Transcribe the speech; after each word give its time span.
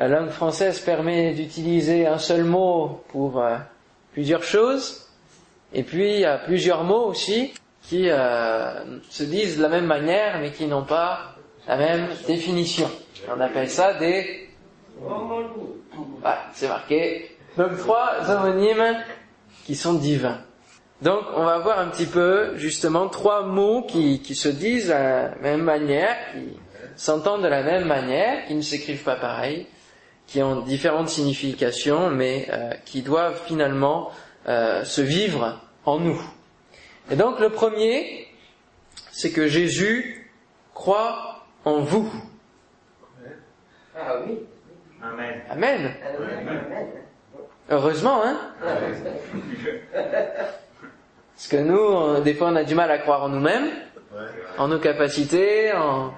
la 0.00 0.08
langue 0.08 0.30
française 0.30 0.80
permet 0.80 1.34
d'utiliser 1.34 2.06
un 2.06 2.16
seul 2.16 2.44
mot 2.44 3.04
pour 3.08 3.38
euh, 3.38 3.58
plusieurs 4.14 4.42
choses, 4.42 5.06
et 5.74 5.82
puis 5.82 6.14
il 6.14 6.20
y 6.20 6.24
a 6.24 6.38
plusieurs 6.38 6.84
mots 6.84 7.04
aussi 7.04 7.52
qui 7.82 8.08
euh, 8.08 8.98
se 9.10 9.24
disent 9.24 9.58
de 9.58 9.62
la 9.62 9.68
même 9.68 9.84
manière 9.84 10.40
mais 10.40 10.52
qui 10.52 10.66
n'ont 10.66 10.84
pas 10.84 11.36
la 11.68 11.76
même 11.76 12.08
définition. 12.26 12.90
On 13.28 13.38
appelle 13.40 13.68
ça 13.68 13.92
des... 13.94 14.48
Ouais, 15.02 16.30
c'est 16.54 16.68
marqué. 16.68 17.36
Donc 17.58 17.76
trois 17.76 18.30
homonymes 18.30 18.96
qui 19.66 19.74
sont 19.74 19.94
divins. 19.94 20.40
Donc 21.02 21.24
on 21.36 21.44
va 21.44 21.58
voir 21.58 21.78
un 21.78 21.88
petit 21.88 22.06
peu 22.06 22.56
justement 22.56 23.08
trois 23.08 23.42
mots 23.42 23.82
qui, 23.82 24.22
qui 24.22 24.34
se 24.34 24.48
disent 24.48 24.88
de 24.88 24.92
la 24.92 25.34
même 25.42 25.62
manière, 25.62 26.16
qui 26.32 26.56
s'entendent 26.96 27.42
de 27.42 27.48
la 27.48 27.62
même 27.62 27.84
manière, 27.84 28.46
qui 28.46 28.54
ne 28.54 28.62
s'écrivent 28.62 29.04
pas 29.04 29.16
pareil, 29.16 29.66
qui 30.30 30.40
ont 30.42 30.60
différentes 30.60 31.08
significations, 31.08 32.08
mais 32.08 32.46
euh, 32.52 32.70
qui 32.84 33.02
doivent 33.02 33.42
finalement 33.46 34.12
euh, 34.48 34.84
se 34.84 35.00
vivre 35.00 35.58
en 35.84 35.98
nous. 35.98 36.22
Et 37.10 37.16
donc 37.16 37.40
le 37.40 37.50
premier, 37.50 38.28
c'est 39.10 39.32
que 39.32 39.48
Jésus 39.48 40.30
croit 40.72 41.44
en 41.64 41.80
vous. 41.80 42.08
Ah 43.98 44.14
oui. 44.24 44.38
Amen. 45.02 45.40
Amen. 45.50 45.94
Amen. 46.06 46.86
Heureusement, 47.68 48.22
hein 48.24 48.36
Parce 51.34 51.48
que 51.48 51.56
nous, 51.56 51.76
on- 51.76 52.20
des 52.20 52.34
fois, 52.34 52.48
on 52.50 52.56
a 52.56 52.62
du 52.64 52.76
mal 52.76 52.90
à 52.92 52.98
croire 52.98 53.24
en 53.24 53.30
nous-mêmes, 53.30 53.68
en 54.58 54.68
nos 54.68 54.78
capacités, 54.78 55.72
en... 55.72 56.12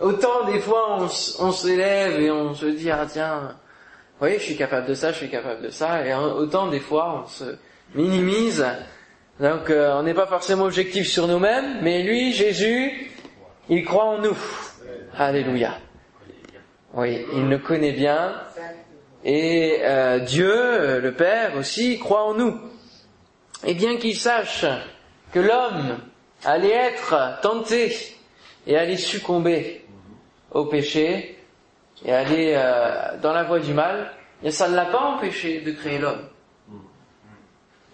Autant 0.00 0.44
des 0.44 0.60
fois, 0.60 0.98
on, 1.00 1.08
on 1.44 1.52
s'élève 1.52 2.20
et 2.20 2.30
on 2.30 2.54
se 2.54 2.66
dit, 2.66 2.90
ah 2.90 3.06
tiens, 3.10 3.56
oui, 4.20 4.34
je 4.34 4.44
suis 4.44 4.56
capable 4.56 4.86
de 4.86 4.94
ça, 4.94 5.12
je 5.12 5.18
suis 5.18 5.30
capable 5.30 5.62
de 5.62 5.70
ça, 5.70 6.04
et 6.04 6.14
autant 6.14 6.68
des 6.68 6.80
fois, 6.80 7.22
on 7.24 7.26
se 7.28 7.56
minimise. 7.94 8.64
Donc, 9.40 9.70
euh, 9.70 9.94
on 9.94 10.02
n'est 10.02 10.14
pas 10.14 10.26
forcément 10.26 10.64
objectif 10.64 11.08
sur 11.08 11.28
nous-mêmes, 11.28 11.78
mais 11.82 12.02
lui, 12.02 12.32
Jésus, 12.32 13.12
il 13.68 13.84
croit 13.84 14.04
en 14.04 14.18
nous. 14.18 14.36
Alléluia. 15.16 15.78
Oui, 16.94 17.24
il 17.34 17.48
le 17.48 17.58
connaît 17.58 17.92
bien, 17.92 18.34
et 19.24 19.78
euh, 19.82 20.20
Dieu, 20.20 21.00
le 21.00 21.12
Père 21.12 21.56
aussi, 21.56 21.98
croit 21.98 22.24
en 22.24 22.34
nous. 22.34 22.60
Et 23.64 23.74
bien 23.74 23.96
qu'il 23.96 24.16
sache 24.16 24.64
que 25.32 25.40
l'homme 25.40 25.98
allait 26.44 26.70
être 26.70 27.40
tenté 27.40 27.92
et 28.66 28.76
allait 28.76 28.96
succomber 28.96 29.84
au 30.52 30.64
péché 30.66 31.38
et 32.04 32.12
aller 32.12 32.54
euh, 32.56 33.18
dans 33.20 33.32
la 33.32 33.44
voie 33.44 33.58
du 33.58 33.72
mal, 33.72 34.12
et 34.42 34.50
ça 34.50 34.68
ne 34.68 34.76
l'a 34.76 34.86
pas 34.86 35.00
empêché 35.00 35.60
de 35.60 35.72
créer 35.72 35.98
l'homme. 35.98 36.28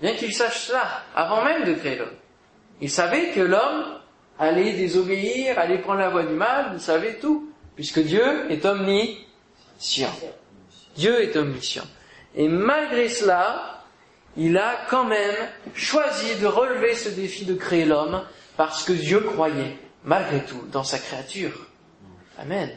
Bien 0.01 0.15
qu'il 0.15 0.35
sache 0.35 0.67
cela, 0.67 0.87
avant 1.15 1.43
même 1.43 1.65
de 1.65 1.75
créer 1.75 1.97
l'homme. 1.97 2.09
Il 2.81 2.91
savait 2.91 3.31
que 3.31 3.41
l'homme 3.41 4.01
allait 4.39 4.73
désobéir, 4.73 5.59
allait 5.59 5.79
prendre 5.79 6.01
la 6.01 6.11
voie 6.11 6.25
du 6.25 6.35
mal, 6.35 6.73
il 6.75 6.81
savait 6.81 7.15
tout, 7.15 7.51
puisque 7.77 8.01
Dieu 8.01 8.51
est 8.51 8.65
omniscient. 8.67 10.13
Dieu 10.97 11.23
est 11.23 11.37
omniscient. 11.37 11.85
Et 12.35 12.49
malgré 12.49 13.09
cela, 13.09 13.83
il 14.37 14.59
a 14.59 14.85
quand 14.91 15.05
même 15.05 15.37
choisi 15.75 16.35
de 16.41 16.47
relever 16.47 16.95
ce 16.95 17.09
défi 17.09 17.45
de 17.45 17.55
créer 17.55 17.85
l'homme 17.85 18.23
parce 18.57 18.83
que 18.83 18.93
Dieu 18.93 19.21
croyait, 19.21 19.79
malgré 20.05 20.45
tout, 20.45 20.63
dans 20.73 20.85
sa 20.85 20.99
créature. 20.99 21.53
Amen. 22.39 22.71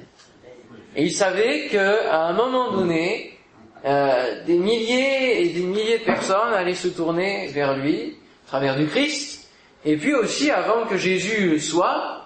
Et 0.96 1.04
il 1.04 1.12
savait 1.12 1.68
qu'à 1.68 2.28
un 2.28 2.34
moment 2.34 2.72
donné, 2.72 3.38
euh, 3.86 4.44
des 4.46 4.58
milliers 4.58 5.42
et 5.42 5.50
des 5.50 5.62
milliers 5.62 6.00
de 6.00 6.04
personnes 6.04 6.54
allaient 6.54 6.74
se 6.74 6.88
tourner 6.88 7.48
vers 7.48 7.76
lui, 7.78 8.18
à 8.46 8.48
travers 8.48 8.76
du 8.76 8.88
Christ. 8.88 9.50
Et 9.86 9.98
puis 9.98 10.14
aussi, 10.14 10.52
avant 10.52 10.86
que 10.86 10.98
Jésus 10.98 11.60
soit, 11.60 12.26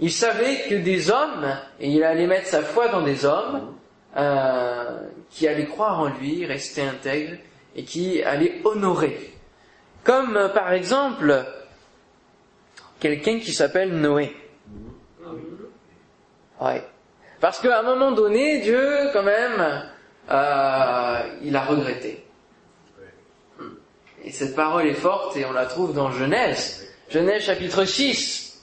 il 0.00 0.12
savait 0.12 0.68
que 0.68 0.74
des 0.74 1.10
hommes, 1.10 1.56
et 1.80 1.88
il 1.88 2.02
allait 2.02 2.26
mettre 2.26 2.46
sa 2.46 2.62
foi 2.62 2.88
dans 2.88 3.02
des 3.02 3.24
hommes, 3.24 3.74
euh, 4.16 5.00
qui 5.30 5.46
allaient 5.46 5.66
croire 5.66 6.00
en 6.00 6.08
lui, 6.08 6.46
rester 6.46 6.82
intègres, 6.82 7.36
et 7.76 7.84
qui 7.84 8.22
allaient 8.22 8.60
honorer. 8.64 9.32
Comme 10.02 10.50
par 10.54 10.72
exemple, 10.72 11.44
quelqu'un 12.98 13.38
qui 13.38 13.52
s'appelle 13.52 13.92
Noé. 13.92 14.34
Ouais. 16.60 16.82
Parce 17.40 17.58
qu'à 17.60 17.80
un 17.80 17.82
moment 17.82 18.12
donné, 18.12 18.58
Dieu, 18.60 19.10
quand 19.12 19.22
même, 19.22 19.84
euh, 20.30 21.20
il 21.42 21.56
a 21.56 21.62
regretté. 21.62 22.24
Et 24.24 24.30
cette 24.30 24.54
parole 24.54 24.86
est 24.86 24.94
forte 24.94 25.36
et 25.36 25.46
on 25.46 25.52
la 25.52 25.64
trouve 25.64 25.94
dans 25.94 26.10
Genèse. 26.10 26.86
Genèse 27.08 27.44
chapitre 27.44 27.84
6. 27.84 28.62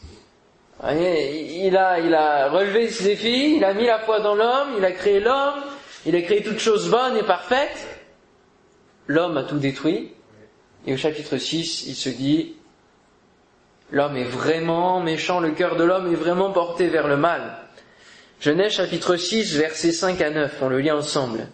Vous 0.79 0.87
voyez, 0.87 1.65
il 1.65 1.75
a, 1.75 1.99
il 1.99 2.13
a 2.13 2.49
relevé 2.49 2.89
ce 2.89 3.03
défi, 3.03 3.55
il 3.55 3.65
a 3.65 3.73
mis 3.73 3.87
la 3.87 3.97
foi 3.99 4.19
dans 4.19 4.35
l'homme, 4.35 4.75
il 4.77 4.85
a 4.85 4.91
créé 4.91 5.19
l'homme, 5.19 5.63
il 6.05 6.15
a 6.15 6.21
créé 6.21 6.43
toutes 6.43 6.59
choses 6.59 6.89
bonnes 6.91 7.17
et 7.17 7.23
parfaites. 7.23 7.87
L'homme 9.07 9.37
a 9.37 9.43
tout 9.43 9.57
détruit. 9.57 10.13
Et 10.85 10.93
au 10.93 10.97
chapitre 10.97 11.37
6, 11.37 11.87
il 11.87 11.95
se 11.95 12.09
dit, 12.09 12.55
l'homme 13.89 14.15
est 14.15 14.23
vraiment 14.23 14.99
méchant, 14.99 15.39
le 15.39 15.51
cœur 15.51 15.75
de 15.75 15.83
l'homme 15.83 16.11
est 16.11 16.15
vraiment 16.15 16.51
porté 16.51 16.87
vers 16.87 17.07
le 17.07 17.17
mal. 17.17 17.66
Genèse 18.39 18.73
chapitre 18.73 19.17
6, 19.17 19.57
versets 19.57 19.91
5 19.91 20.21
à 20.21 20.29
9, 20.29 20.57
on 20.61 20.69
le 20.69 20.79
lit 20.79 20.91
ensemble. 20.91 21.47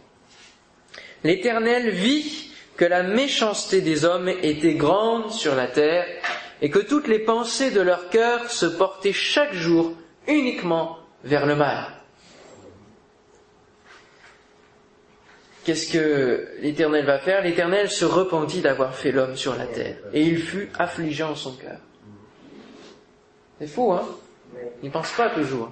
L'Éternel 1.23 1.89
vit 1.91 2.51
que 2.75 2.83
la 2.83 3.03
méchanceté 3.03 3.79
des 3.79 4.03
hommes 4.03 4.27
était 4.27 4.73
grande 4.73 5.31
sur 5.31 5.55
la 5.55 5.67
terre 5.67 6.05
et 6.61 6.69
que 6.69 6.79
toutes 6.79 7.07
les 7.07 7.19
pensées 7.19 7.71
de 7.71 7.79
leur 7.79 8.09
cœur 8.09 8.51
se 8.51 8.65
portaient 8.65 9.13
chaque 9.13 9.53
jour 9.53 9.93
uniquement 10.27 10.97
vers 11.23 11.45
le 11.45 11.55
mal. 11.55 11.87
Qu'est-ce 15.63 15.89
que 15.93 16.49
l'Éternel 16.59 17.05
va 17.05 17.19
faire? 17.19 17.41
L'Éternel 17.41 17.89
se 17.89 18.03
repentit 18.03 18.59
d'avoir 18.59 18.93
fait 18.93 19.13
l'homme 19.13 19.37
sur 19.37 19.55
la 19.55 19.67
terre 19.67 19.95
et 20.11 20.21
il 20.21 20.37
fut 20.37 20.69
affligé 20.77 21.23
en 21.23 21.35
son 21.35 21.53
cœur. 21.53 21.79
C'est 23.59 23.67
fou, 23.67 23.93
hein? 23.93 24.05
Il 24.81 24.87
ne 24.87 24.93
pense 24.93 25.13
pas 25.13 25.29
toujours. 25.29 25.71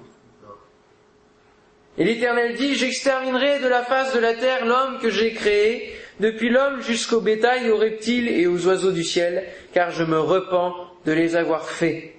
Et 1.98 2.04
l'Éternel 2.04 2.54
dit, 2.56 2.74
j'exterminerai 2.74 3.60
de 3.60 3.68
la 3.68 3.82
face 3.82 4.14
de 4.14 4.18
la 4.18 4.34
terre 4.34 4.64
l'homme 4.64 4.98
que 5.00 5.10
j'ai 5.10 5.32
créé, 5.34 5.94
depuis 6.20 6.48
l'homme 6.48 6.80
jusqu'au 6.82 7.20
bétail, 7.20 7.70
aux 7.70 7.76
reptiles 7.76 8.28
et 8.28 8.46
aux 8.46 8.66
oiseaux 8.66 8.92
du 8.92 9.04
ciel, 9.04 9.44
car 9.74 9.90
je 9.90 10.04
me 10.04 10.18
repens 10.18 10.74
de 11.04 11.12
les 11.12 11.36
avoir 11.36 11.68
faits. 11.68 12.12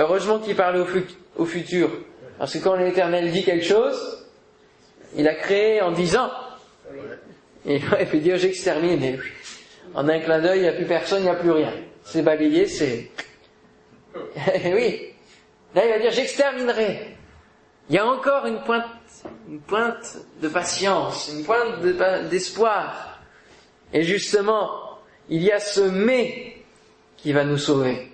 Heureusement 0.00 0.38
qu'il 0.38 0.56
parlait 0.56 0.80
au, 0.80 0.84
fut- 0.86 1.04
au 1.36 1.44
futur, 1.44 1.90
parce 2.38 2.52
que 2.54 2.58
quand 2.58 2.74
l'Éternel 2.74 3.30
dit 3.30 3.44
quelque 3.44 3.64
chose, 3.64 4.26
il 5.16 5.28
a 5.28 5.34
créé 5.34 5.80
en 5.82 5.92
disant. 5.92 6.30
Et 7.66 7.76
il 8.00 8.06
peut 8.06 8.18
dire 8.18 8.36
j'extermine. 8.38 9.18
En 9.94 10.08
un 10.08 10.18
clin 10.20 10.40
d'œil, 10.40 10.58
il 10.60 10.62
n'y 10.62 10.68
a 10.68 10.72
plus 10.72 10.86
personne, 10.86 11.20
il 11.20 11.24
n'y 11.24 11.30
a 11.30 11.34
plus 11.34 11.50
rien. 11.52 11.72
C'est 12.04 12.22
balayé, 12.22 12.66
c'est... 12.66 13.08
Eh 14.64 14.74
oui. 14.74 15.00
Là, 15.74 15.84
il 15.86 15.90
va 15.90 15.98
dire 16.00 16.10
j'exterminerai. 16.10 17.16
Il 17.88 17.96
y 17.96 17.98
a 17.98 18.06
encore 18.06 18.46
une 18.46 18.60
pointe, 18.60 18.84
une 19.48 19.60
pointe 19.60 20.16
de 20.40 20.48
patience, 20.48 21.30
une 21.32 21.44
pointe 21.44 21.80
de- 21.82 22.28
d'espoir. 22.28 23.20
Et 23.92 24.02
justement, 24.02 24.70
il 25.28 25.42
y 25.42 25.52
a 25.52 25.60
ce 25.60 25.80
mais 25.82 26.56
qui 27.16 27.32
va 27.32 27.44
nous 27.44 27.58
sauver. 27.58 28.10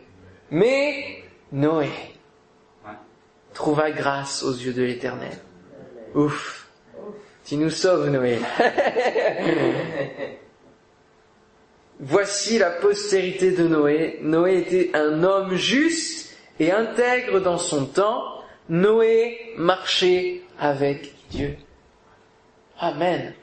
Mais 0.50 1.22
Noé 1.52 1.90
trouva 3.54 3.90
grâce 3.90 4.42
aux 4.42 4.52
yeux 4.54 4.72
de 4.72 4.82
l'Éternel. 4.82 5.36
Ouf. 6.14 6.68
Tu 7.44 7.56
nous 7.56 7.70
sauves, 7.70 8.08
Noé. 8.10 8.38
Voici 12.00 12.58
la 12.58 12.70
postérité 12.70 13.52
de 13.52 13.66
Noé. 13.66 14.18
Noé 14.22 14.58
était 14.58 14.90
un 14.94 15.24
homme 15.24 15.54
juste 15.54 16.36
et 16.60 16.70
intègre 16.70 17.40
dans 17.40 17.58
son 17.58 17.86
temps. 17.86 18.37
Noé 18.68 19.54
marchait 19.56 20.42
avec 20.58 21.14
Dieu. 21.30 21.56
Amen. 22.78 23.34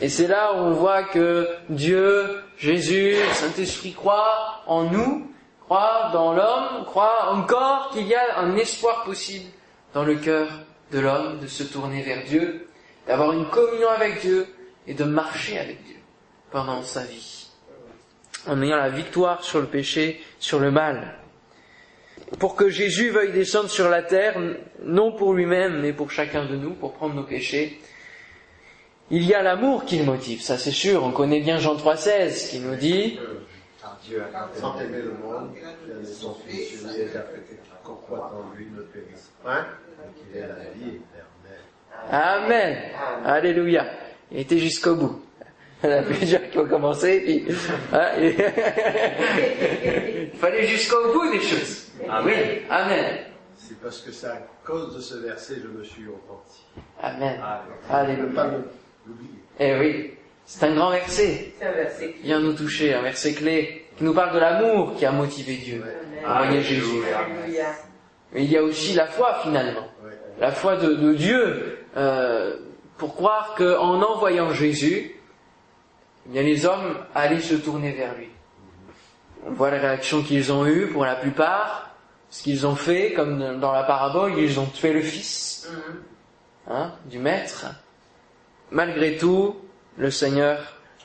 Et 0.00 0.08
c'est 0.08 0.26
là 0.26 0.54
où 0.54 0.56
on 0.58 0.72
voit 0.72 1.04
que 1.04 1.48
Dieu, 1.68 2.42
Jésus, 2.58 3.16
Saint-Esprit 3.32 3.92
croient 3.92 4.62
en 4.66 4.84
nous, 4.84 5.30
croient 5.60 6.10
dans 6.12 6.32
l'homme, 6.32 6.84
croient 6.86 7.30
encore 7.30 7.90
qu'il 7.90 8.06
y 8.06 8.14
a 8.14 8.38
un 8.38 8.56
espoir 8.56 9.04
possible 9.04 9.50
dans 9.94 10.04
le 10.04 10.16
cœur 10.16 10.48
de 10.90 10.98
l'homme 10.98 11.40
de 11.40 11.46
se 11.46 11.62
tourner 11.62 12.02
vers 12.02 12.24
Dieu, 12.24 12.68
d'avoir 13.06 13.32
une 13.32 13.48
communion 13.48 13.88
avec 13.88 14.20
Dieu 14.20 14.46
et 14.86 14.94
de 14.94 15.04
marcher 15.04 15.58
avec 15.58 15.82
Dieu 15.84 15.96
pendant 16.50 16.82
sa 16.82 17.02
vie, 17.04 17.48
en 18.46 18.60
ayant 18.62 18.76
la 18.76 18.90
victoire 18.90 19.42
sur 19.42 19.60
le 19.60 19.66
péché, 19.66 20.22
sur 20.38 20.58
le 20.58 20.70
mal. 20.70 21.21
Pour 22.38 22.56
que 22.56 22.68
Jésus 22.68 23.10
veuille 23.10 23.32
descendre 23.32 23.70
sur 23.70 23.88
la 23.88 24.02
terre, 24.02 24.38
non 24.84 25.12
pour 25.12 25.34
lui-même, 25.34 25.80
mais 25.80 25.92
pour 25.92 26.10
chacun 26.10 26.44
de 26.44 26.56
nous, 26.56 26.74
pour 26.74 26.92
prendre 26.92 27.14
nos 27.14 27.24
péchés. 27.24 27.80
Il 29.10 29.24
y 29.24 29.34
a 29.34 29.42
l'amour 29.42 29.84
qui 29.84 29.98
le 29.98 30.04
motive, 30.04 30.40
ça 30.40 30.56
c'est 30.56 30.70
sûr. 30.70 31.04
On 31.04 31.12
connaît 31.12 31.40
bien 31.40 31.58
Jean 31.58 31.74
3,16 31.74 32.50
qui 32.50 32.60
nous 32.60 32.76
dit 32.76 33.18
Dieu 34.04 34.20
a 34.34 34.48
tant 34.60 34.80
aimé 34.80 34.98
le 34.98 35.12
monde 35.12 35.54
qu'il 35.54 35.64
a 35.64 35.74
donné 35.94 36.06
son 36.06 36.34
Fils 36.46 36.82
unique 36.82 37.14
afin 37.14 37.34
que 37.34 37.54
quiconque 37.54 38.02
croit 38.02 38.32
en 38.34 38.42
lui 38.56 38.66
ne 38.66 38.82
périsse 38.82 39.30
point, 39.42 39.64
mais 39.96 40.06
qu'il 40.18 40.36
ait 40.36 40.48
la 40.48 40.70
vie 40.74 40.96
éternelle. 40.96 41.62
Amen. 42.10 42.78
Alléluia. 43.24 43.86
Il 44.32 44.40
était 44.40 44.58
jusqu'au 44.58 44.96
bout. 44.96 45.22
Il 45.84 45.90
y 45.90 45.92
en 45.92 45.98
a 45.98 46.02
plusieurs 46.02 46.50
qui 46.50 46.58
ont 46.58 46.66
commencé, 46.66 47.20
puis 47.20 47.44
hein, 47.92 48.08
il 48.20 48.34
fallait 50.38 50.66
jusqu'au 50.66 51.12
bout 51.12 51.30
des 51.30 51.40
choses. 51.40 51.91
Amen. 52.08 52.58
Amen. 52.70 53.18
C'est 53.56 53.80
parce 53.80 54.00
que 54.00 54.10
c'est 54.12 54.26
à 54.26 54.38
cause 54.64 54.94
de 54.96 55.00
ce 55.00 55.14
verset 55.16 55.56
que 55.56 55.62
je 55.62 55.68
me 55.68 55.84
suis 55.84 56.06
repenti. 56.06 56.62
Amen. 57.00 57.40
Ne 57.88 57.94
Alléluia. 57.94 58.24
peux 58.26 58.34
pas 58.34 58.46
l'oublier. 59.06 59.30
Eh 59.60 59.78
oui, 59.78 60.14
c'est 60.44 60.64
un 60.66 60.74
grand 60.74 60.90
verset. 60.90 61.52
C'est 61.58 61.66
un 61.66 61.72
verset. 61.72 62.12
qui 62.14 62.22
vient 62.22 62.40
nous 62.40 62.54
toucher, 62.54 62.94
un 62.94 63.02
verset 63.02 63.34
clé 63.34 63.86
qui 63.96 64.04
nous 64.04 64.14
parle 64.14 64.34
de 64.34 64.38
l'amour 64.40 64.96
qui 64.96 65.04
a 65.06 65.12
motivé 65.12 65.56
Dieu 65.56 65.84
à 66.24 66.42
envoyer 66.42 66.62
Jésus. 66.62 67.02
Alléluia. 67.14 67.66
Mais 68.32 68.44
il 68.44 68.50
y 68.50 68.56
a 68.56 68.62
aussi 68.62 68.94
la 68.94 69.06
foi 69.06 69.40
finalement, 69.42 69.86
Ouais. 70.02 70.10
la 70.40 70.50
foi 70.50 70.76
de, 70.76 70.94
de 70.94 71.12
Dieu 71.12 71.78
euh, 71.96 72.56
pour 72.96 73.14
croire 73.14 73.54
qu'en 73.56 74.00
envoyant 74.02 74.50
Jésus, 74.52 75.12
eh 76.26 76.28
bien 76.30 76.42
les 76.42 76.64
hommes 76.64 76.96
allaient 77.14 77.40
se 77.40 77.54
tourner 77.54 77.92
vers 77.92 78.14
lui. 78.16 78.28
On 79.46 79.52
voit 79.52 79.70
les 79.70 79.78
réactions 79.78 80.22
qu'ils 80.22 80.50
ont 80.52 80.64
eues 80.66 80.86
pour 80.86 81.04
la 81.04 81.16
plupart, 81.16 81.91
ce 82.32 82.42
qu'ils 82.42 82.66
ont 82.66 82.74
fait, 82.76 83.12
comme 83.12 83.60
dans 83.60 83.72
la 83.72 83.82
parabole, 83.84 84.38
ils 84.38 84.58
ont 84.58 84.64
tué 84.66 84.92
le 84.94 85.02
fils 85.02 85.68
Mhm. 85.70 86.02
hein, 86.74 86.92
du 87.04 87.18
maître. 87.18 87.66
Malgré 88.70 89.18
tout, 89.18 89.56
le 89.98 90.10
Seigneur 90.10 90.58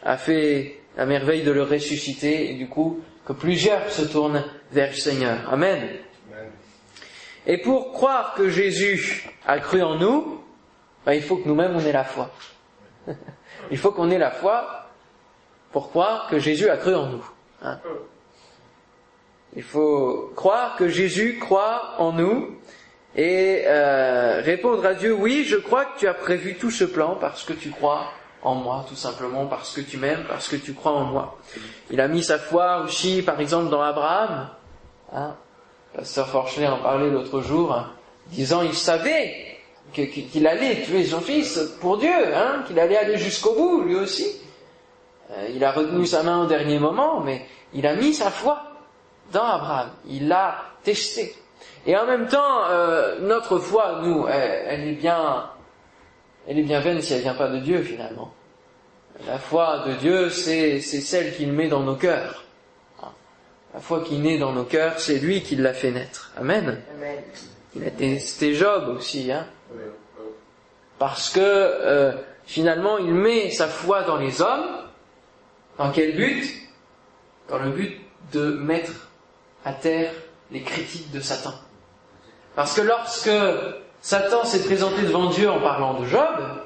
a 0.03 0.17
fait 0.17 0.79
la 0.95 1.05
merveille 1.05 1.43
de 1.43 1.51
le 1.51 1.63
ressusciter 1.63 2.49
et 2.49 2.53
du 2.55 2.67
coup 2.69 3.01
que 3.25 3.33
plusieurs 3.33 3.91
se 3.91 4.03
tournent 4.03 4.43
vers 4.71 4.89
le 4.89 4.95
Seigneur. 4.95 5.37
Amen. 5.51 5.89
Amen. 6.31 6.49
Et 7.45 7.57
pour 7.57 7.91
croire 7.91 8.33
que 8.35 8.49
Jésus 8.49 9.29
a 9.45 9.59
cru 9.59 9.81
en 9.83 9.95
nous, 9.95 10.41
ben, 11.05 11.11
il 11.13 11.21
faut 11.21 11.35
que 11.37 11.47
nous-mêmes 11.47 11.75
on 11.75 11.79
ait 11.81 11.91
la 11.91 12.05
foi. 12.05 12.31
il 13.71 13.77
faut 13.77 13.91
qu'on 13.91 14.09
ait 14.11 14.17
la 14.17 14.31
foi 14.31 14.89
pour 15.73 15.89
croire 15.89 16.27
que 16.29 16.39
Jésus 16.39 16.69
a 16.69 16.77
cru 16.77 16.95
en 16.95 17.07
nous. 17.07 17.29
hein. 17.63 17.79
Il 19.55 19.63
faut 19.63 20.31
croire 20.35 20.75
que 20.75 20.87
Jésus 20.87 21.39
croit 21.39 21.95
en 21.97 22.11
nous 22.11 22.55
et 23.15 23.63
euh, 23.65 24.41
répondre 24.43 24.85
à 24.85 24.93
Dieu, 24.93 25.13
oui, 25.13 25.43
je 25.45 25.55
crois 25.55 25.85
que 25.85 25.99
tu 25.99 26.07
as 26.07 26.13
prévu 26.13 26.55
tout 26.55 26.69
ce 26.69 26.83
plan 26.83 27.15
parce 27.19 27.43
que 27.43 27.53
tu 27.53 27.71
crois 27.71 28.11
en 28.43 28.55
moi, 28.55 28.85
tout 28.87 28.95
simplement, 28.95 29.47
parce 29.47 29.73
que 29.73 29.81
tu 29.81 29.97
m'aimes, 29.97 30.25
parce 30.27 30.47
que 30.47 30.55
tu 30.55 30.73
crois 30.73 30.91
en 30.91 31.05
moi. 31.05 31.37
Il 31.89 31.99
a 31.99 32.07
mis 32.07 32.23
sa 32.23 32.37
foi 32.37 32.81
aussi, 32.81 33.23
par 33.23 33.39
exemple, 33.41 33.69
dans 33.69 33.81
Abraham. 33.81 34.49
Hein 35.13 35.35
Pasteur 35.95 36.27
Forchelet 36.27 36.67
en 36.67 36.77
parlait 36.77 37.09
l'autre 37.09 37.41
jour, 37.41 37.73
hein, 37.73 37.91
disant 38.27 38.61
il 38.61 38.75
savait 38.75 39.57
qu'il 39.93 40.45
allait 40.45 40.83
tuer 40.83 41.05
son 41.05 41.21
fils 41.21 41.59
pour 41.81 41.97
Dieu, 41.97 42.35
hein, 42.35 42.63
qu'il 42.67 42.79
allait 42.79 42.97
aller 42.97 43.17
jusqu'au 43.17 43.53
bout, 43.55 43.81
lui 43.81 43.95
aussi. 43.95 44.27
Euh, 45.31 45.49
il 45.53 45.63
a 45.63 45.71
retenu 45.71 46.05
sa 46.05 46.21
main 46.23 46.43
au 46.43 46.45
dernier 46.45 46.77
moment, 46.77 47.21
mais 47.21 47.45
il 47.73 47.87
a 47.87 47.95
mis 47.95 48.13
sa 48.13 48.29
foi 48.29 48.66
dans 49.31 49.43
Abraham. 49.43 49.89
Il 50.07 50.27
l'a 50.27 50.55
testé. 50.83 51.35
Et 51.85 51.95
en 51.95 52.05
même 52.05 52.27
temps, 52.27 52.65
euh, 52.69 53.19
notre 53.19 53.59
foi, 53.59 53.99
nous, 54.03 54.27
elle, 54.27 54.63
elle 54.67 54.87
est 54.87 54.93
bien, 54.93 55.49
elle 56.47 56.59
est 56.59 56.63
bien 56.63 56.79
vaine 56.81 57.01
si 57.01 57.13
elle 57.13 57.21
vient 57.21 57.33
pas 57.33 57.47
de 57.47 57.59
Dieu 57.59 57.81
finalement. 57.81 58.33
La 59.25 59.39
foi 59.39 59.83
de 59.87 59.93
Dieu, 59.93 60.29
c'est 60.29 60.79
c'est 60.81 61.01
celle 61.01 61.35
qu'il 61.35 61.51
met 61.51 61.67
dans 61.67 61.79
nos 61.79 61.95
cœurs. 61.95 62.43
La 63.73 63.79
foi 63.79 64.03
qui 64.03 64.17
naît 64.17 64.37
dans 64.37 64.53
nos 64.53 64.63
cœurs, 64.63 64.99
c'est 64.99 65.19
lui 65.19 65.41
qui 65.41 65.55
l'a 65.55 65.73
fait 65.73 65.91
naître. 65.91 66.31
Amen. 66.37 66.81
Amen. 66.95 67.19
Il 67.75 67.85
a 67.85 67.91
testé 67.91 68.53
Job 68.53 68.87
aussi, 68.97 69.31
hein, 69.31 69.45
parce 70.97 71.29
que 71.29 71.39
euh, 71.41 72.11
finalement, 72.45 72.97
il 72.97 73.13
met 73.13 73.51
sa 73.51 73.67
foi 73.67 74.03
dans 74.03 74.17
les 74.17 74.41
hommes. 74.41 74.65
Dans 75.77 75.91
quel 75.91 76.15
but? 76.15 76.43
Dans 77.49 77.59
le 77.59 77.69
but 77.69 78.01
de 78.33 78.51
mettre 78.51 79.06
à 79.65 79.73
terre 79.73 80.11
les 80.51 80.61
critiques 80.61 81.11
de 81.11 81.19
Satan. 81.19 81.53
Parce 82.55 82.73
que 82.73 82.81
lorsque 82.81 83.29
Satan 84.01 84.43
s'est 84.45 84.63
présenté 84.63 85.01
devant 85.01 85.29
Dieu 85.29 85.49
en 85.49 85.59
parlant 85.59 85.99
de 85.99 86.05
Job, 86.05 86.63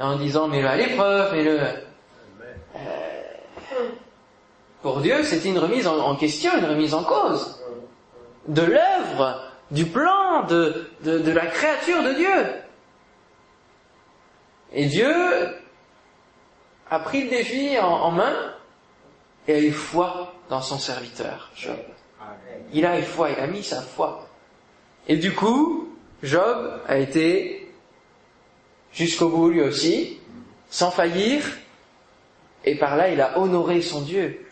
en 0.00 0.16
disant 0.16 0.48
mais 0.48 0.62
le 0.62 0.68
à 0.68 0.76
l'épreuve, 0.76 1.32
mais 1.32 1.44
le 1.44 1.58
pour 4.82 5.00
Dieu, 5.00 5.24
c'était 5.24 5.48
une 5.48 5.58
remise 5.58 5.88
en, 5.88 6.14
question, 6.14 6.56
une 6.56 6.64
remise 6.64 6.94
en 6.94 7.02
cause 7.02 7.60
de 8.46 8.62
l'œuvre, 8.62 9.42
du 9.72 9.86
plan, 9.86 10.44
de, 10.44 10.88
de, 11.02 11.32
la 11.32 11.46
créature 11.46 12.04
de 12.04 12.12
Dieu. 12.12 12.46
Et 14.72 14.86
Dieu 14.86 15.12
a 16.88 17.00
pris 17.00 17.24
le 17.24 17.30
défi 17.30 17.76
en 17.80 18.12
main 18.12 18.55
et 19.48 19.54
a 19.54 19.60
eu 19.60 19.72
foi 19.72 20.34
dans 20.48 20.60
son 20.60 20.78
serviteur, 20.78 21.50
Job. 21.54 21.76
Il 22.72 22.84
a 22.84 22.98
eu 22.98 23.02
foi, 23.02 23.30
il 23.30 23.38
a 23.38 23.46
mis 23.46 23.62
sa 23.62 23.80
foi. 23.80 24.28
Et 25.08 25.16
du 25.16 25.34
coup, 25.34 25.88
Job 26.22 26.80
a 26.88 26.98
été 26.98 27.72
jusqu'au 28.92 29.28
bout 29.28 29.50
lui 29.50 29.62
aussi, 29.62 30.18
sans 30.68 30.90
faillir, 30.90 31.44
et 32.64 32.76
par 32.76 32.96
là 32.96 33.10
il 33.10 33.20
a 33.20 33.38
honoré 33.38 33.82
son 33.82 34.02
Dieu. 34.02 34.42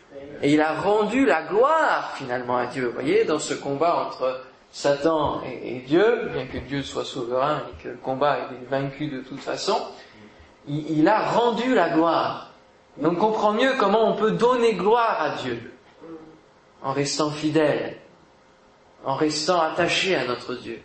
Et 0.43 0.52
il 0.52 0.61
a 0.61 0.75
rendu 0.75 1.25
la 1.25 1.43
gloire 1.43 2.14
finalement 2.17 2.56
à 2.56 2.67
Dieu. 2.67 2.87
Vous 2.87 2.93
voyez, 2.93 3.25
dans 3.25 3.38
ce 3.38 3.55
combat 3.55 4.06
entre 4.06 4.43
Satan 4.70 5.43
et, 5.44 5.81
Dieu, 5.87 6.29
bien 6.32 6.46
que 6.46 6.58
Dieu 6.58 6.82
soit 6.82 7.05
souverain 7.05 7.62
et 7.70 7.82
que 7.82 7.88
le 7.88 7.96
combat 7.96 8.38
est 8.38 8.70
vaincu 8.70 9.06
de 9.06 9.20
toute 9.20 9.41
façon, 9.41 9.81
il 10.69 11.06
a 11.08 11.31
rendu 11.31 11.75
la 11.75 11.91
gloire. 11.91 12.54
Et 13.00 13.06
on 13.06 13.14
comprend 13.14 13.52
mieux 13.52 13.73
comment 13.79 14.12
on 14.12 14.17
peut 14.17 14.32
donner 14.32 14.75
gloire 14.75 15.20
à 15.20 15.43
Dieu 15.43 15.73
en 16.82 16.93
restant 16.93 17.31
fidèle, 17.31 17.96
en 19.05 19.14
restant 19.14 19.61
attaché 19.61 20.14
à 20.14 20.26
notre 20.26 20.55
Dieu. 20.55 20.81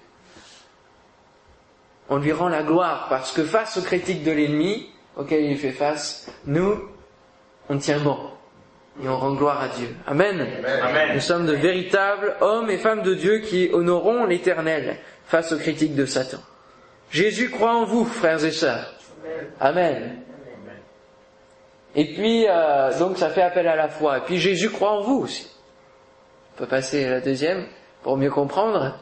On 2.09 2.17
lui 2.17 2.31
rend 2.31 2.49
la 2.49 2.63
gloire 2.63 3.07
parce 3.09 3.31
que 3.31 3.43
face 3.43 3.77
aux 3.77 3.83
critiques 3.83 4.23
de 4.23 4.31
l'ennemi 4.31 4.89
auquel 5.15 5.43
il 5.43 5.57
fait 5.57 5.71
face, 5.71 6.31
nous, 6.45 6.79
on 7.69 7.77
tient 7.77 7.99
bon 7.99 8.17
et 9.03 9.07
on 9.07 9.17
rend 9.17 9.33
gloire 9.33 9.61
à 9.61 9.67
Dieu. 9.67 9.95
Amen. 10.07 10.47
Amen. 10.81 11.11
Nous 11.13 11.19
sommes 11.19 11.45
de 11.45 11.53
véritables 11.53 12.35
hommes 12.41 12.69
et 12.69 12.77
femmes 12.77 13.03
de 13.03 13.13
Dieu 13.13 13.39
qui 13.39 13.69
honorons 13.71 14.25
l'Éternel 14.25 14.97
face 15.25 15.51
aux 15.51 15.57
critiques 15.57 15.95
de 15.95 16.05
Satan. 16.05 16.39
Jésus 17.11 17.49
croit 17.49 17.75
en 17.75 17.85
vous, 17.85 18.05
frères 18.05 18.43
et 18.43 18.51
sœurs. 18.51 18.95
Amen. 19.59 20.23
Et 21.95 22.13
puis, 22.13 22.45
euh, 22.47 22.97
donc 22.99 23.17
ça 23.17 23.29
fait 23.29 23.41
appel 23.41 23.67
à 23.67 23.75
la 23.75 23.89
foi. 23.89 24.19
Et 24.19 24.21
puis 24.21 24.37
Jésus 24.37 24.69
croit 24.69 24.91
en 24.91 25.01
vous 25.01 25.21
aussi. 25.21 25.49
On 26.53 26.57
peut 26.59 26.67
passer 26.67 27.05
à 27.05 27.11
la 27.11 27.21
deuxième 27.21 27.65
pour 28.03 28.17
mieux 28.17 28.29
comprendre. 28.29 28.99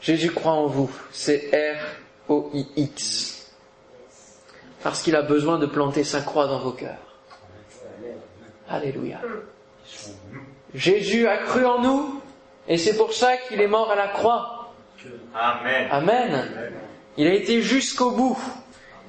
Jésus 0.00 0.30
croit 0.30 0.52
en 0.52 0.66
vous. 0.66 0.90
C'est 1.12 1.50
R-O-I-X. 2.28 3.52
Parce 4.82 5.02
qu'il 5.02 5.16
a 5.16 5.22
besoin 5.22 5.58
de 5.58 5.66
planter 5.66 6.04
sa 6.04 6.20
croix 6.20 6.46
dans 6.46 6.60
vos 6.60 6.72
cœurs. 6.72 6.96
Alléluia. 8.68 9.20
Jésus 10.74 11.26
a 11.26 11.38
cru 11.38 11.64
en 11.64 11.80
nous 11.80 12.20
et 12.68 12.76
c'est 12.76 12.96
pour 12.96 13.14
ça 13.14 13.36
qu'il 13.36 13.60
est 13.60 13.68
mort 13.68 13.90
à 13.90 13.96
la 13.96 14.08
croix. 14.08 14.72
Amen. 15.34 15.88
Amen. 15.90 16.72
Il 17.16 17.26
a 17.26 17.32
été 17.32 17.62
jusqu'au 17.62 18.10
bout. 18.10 18.38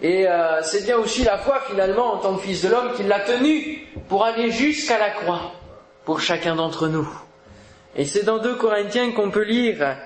Et 0.01 0.27
euh, 0.27 0.61
c'est 0.61 0.85
bien 0.85 0.97
aussi 0.97 1.23
la 1.23 1.37
foi 1.37 1.61
finalement 1.69 2.13
en 2.13 2.17
tant 2.17 2.35
que 2.35 2.41
fils 2.41 2.63
de 2.63 2.69
l'homme 2.69 2.93
qui 2.95 3.03
l'a 3.03 3.19
tenu 3.19 3.87
pour 4.07 4.23
aller 4.23 4.51
jusqu'à 4.51 4.97
la 4.97 5.09
croix 5.09 5.51
pour 6.05 6.21
chacun 6.21 6.55
d'entre 6.55 6.87
nous. 6.87 7.07
Et 7.95 8.05
c'est 8.05 8.23
dans 8.23 8.37
2 8.37 8.55
Corinthiens 8.55 9.11
qu'on 9.11 9.29
peut 9.29 9.43
lire 9.43 9.97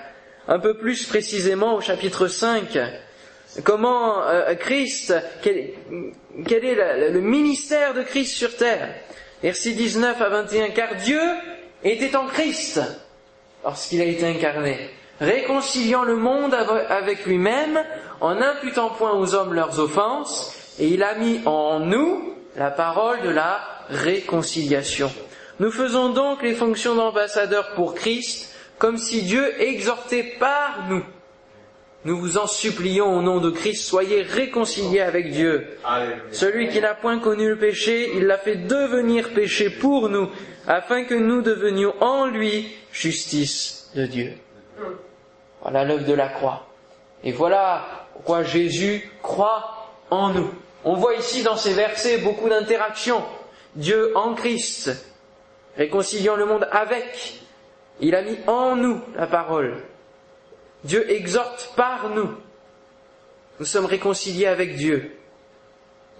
un 0.48 0.58
peu 0.58 0.74
plus 0.74 1.06
précisément 1.06 1.74
au 1.74 1.80
chapitre 1.80 2.26
5 2.26 2.76
comment 3.62 4.22
euh, 4.26 4.54
Christ, 4.54 5.14
quel, 5.42 5.58
est 5.58 7.10
le 7.10 7.20
ministère 7.20 7.94
de 7.94 8.02
Christ 8.02 8.34
sur 8.34 8.56
terre. 8.56 8.88
Versets 9.42 9.72
19 9.72 10.20
à 10.20 10.28
21, 10.28 10.70
car 10.70 10.96
Dieu 10.96 11.20
était 11.82 12.16
en 12.16 12.26
Christ 12.26 12.80
lorsqu'il 13.62 14.00
a 14.00 14.04
été 14.04 14.26
incarné, 14.26 14.90
réconciliant 15.20 16.02
le 16.02 16.16
monde 16.16 16.54
avec 16.88 17.26
lui-même, 17.26 17.84
en 18.20 18.34
n'imputant 18.36 18.90
point 18.90 19.12
aux 19.12 19.34
hommes 19.34 19.54
leurs 19.54 19.80
offenses, 19.80 20.74
et 20.78 20.88
il 20.88 21.02
a 21.02 21.14
mis 21.14 21.40
en 21.46 21.80
nous 21.80 22.34
la 22.56 22.70
parole 22.70 23.22
de 23.22 23.30
la 23.30 23.60
réconciliation. 23.88 25.12
Nous 25.60 25.70
faisons 25.70 26.10
donc 26.10 26.42
les 26.42 26.54
fonctions 26.54 26.94
d'ambassadeurs 26.94 27.74
pour 27.74 27.94
Christ, 27.94 28.54
comme 28.78 28.98
si 28.98 29.22
Dieu 29.22 29.60
exhortait 29.60 30.34
par 30.38 30.86
nous. 30.88 31.04
Nous 32.04 32.18
vous 32.18 32.36
en 32.36 32.46
supplions 32.46 33.16
au 33.16 33.22
nom 33.22 33.38
de 33.38 33.50
Christ, 33.50 33.86
soyez 33.86 34.22
réconciliés 34.22 35.00
avec 35.00 35.30
Dieu. 35.30 35.66
Celui 36.32 36.68
qui 36.68 36.80
n'a 36.80 36.94
point 36.94 37.18
connu 37.18 37.48
le 37.48 37.58
péché, 37.58 38.10
il 38.16 38.26
l'a 38.26 38.36
fait 38.36 38.56
devenir 38.56 39.30
péché 39.30 39.70
pour 39.70 40.10
nous, 40.10 40.28
afin 40.66 41.04
que 41.04 41.14
nous 41.14 41.40
devenions 41.40 41.94
en 42.00 42.26
lui 42.26 42.68
justice 42.92 43.90
de 43.94 44.06
Dieu. 44.06 44.34
Voilà 45.62 45.84
l'œuvre 45.84 46.04
de 46.04 46.12
la 46.12 46.28
croix. 46.28 46.66
Et 47.22 47.32
voilà 47.32 48.03
pourquoi 48.14 48.42
Jésus 48.42 49.10
croit 49.22 49.90
en 50.10 50.30
nous. 50.30 50.50
On 50.84 50.94
voit 50.94 51.14
ici 51.14 51.42
dans 51.42 51.56
ces 51.56 51.74
versets 51.74 52.18
beaucoup 52.18 52.48
d'interactions. 52.48 53.22
Dieu 53.74 54.16
en 54.16 54.34
Christ, 54.34 54.90
réconciliant 55.76 56.36
le 56.36 56.46
monde 56.46 56.66
avec. 56.70 57.40
Il 58.00 58.14
a 58.14 58.22
mis 58.22 58.38
en 58.46 58.76
nous 58.76 59.00
la 59.16 59.26
parole. 59.26 59.82
Dieu 60.84 61.10
exhorte 61.10 61.72
par 61.76 62.10
nous. 62.10 62.30
Nous 63.58 63.66
sommes 63.66 63.86
réconciliés 63.86 64.46
avec 64.46 64.76
Dieu. 64.76 65.16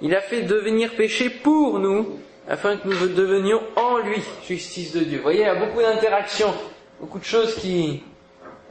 Il 0.01 0.15
a 0.15 0.21
fait 0.21 0.43
devenir 0.43 0.95
péché 0.97 1.31
pour 1.31 1.79
nous, 1.79 2.19
afin 2.49 2.77
que 2.77 2.89
nous 2.89 3.09
devenions 3.09 3.63
en 3.77 3.99
lui 3.99 4.23
justice 4.47 4.93
de 4.93 5.01
Dieu. 5.01 5.19
Vous 5.19 5.23
voyez, 5.23 5.41
il 5.41 5.47
y 5.47 5.49
a 5.49 5.55
beaucoup 5.55 5.81
d'interactions, 5.81 6.53
beaucoup 7.01 7.19
de 7.19 7.25
choses 7.25 7.55
qui 7.57 8.03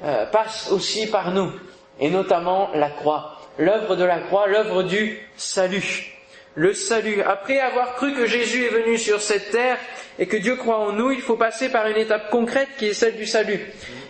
euh, 0.03 0.25
passent 0.27 0.71
aussi 0.71 1.07
par 1.07 1.31
nous, 1.31 1.51
et 1.99 2.09
notamment 2.09 2.69
la 2.73 2.89
croix. 2.89 3.37
L'œuvre 3.57 3.95
de 3.95 4.03
la 4.03 4.19
croix, 4.19 4.47
l'œuvre 4.47 4.83
du 4.83 5.19
salut. 5.37 6.09
Le 6.55 6.73
salut. 6.73 7.21
Après 7.21 7.59
avoir 7.59 7.95
cru 7.95 8.13
que 8.13 8.25
Jésus 8.25 8.65
est 8.65 8.69
venu 8.69 8.97
sur 8.97 9.21
cette 9.21 9.51
terre 9.51 9.77
et 10.19 10.27
que 10.27 10.37
Dieu 10.37 10.55
croit 10.55 10.77
en 10.77 10.91
nous, 10.91 11.11
il 11.11 11.21
faut 11.21 11.35
passer 11.35 11.69
par 11.69 11.87
une 11.87 11.97
étape 11.97 12.29
concrète 12.29 12.69
qui 12.77 12.87
est 12.87 12.93
celle 12.93 13.15
du 13.15 13.25
salut. 13.25 13.59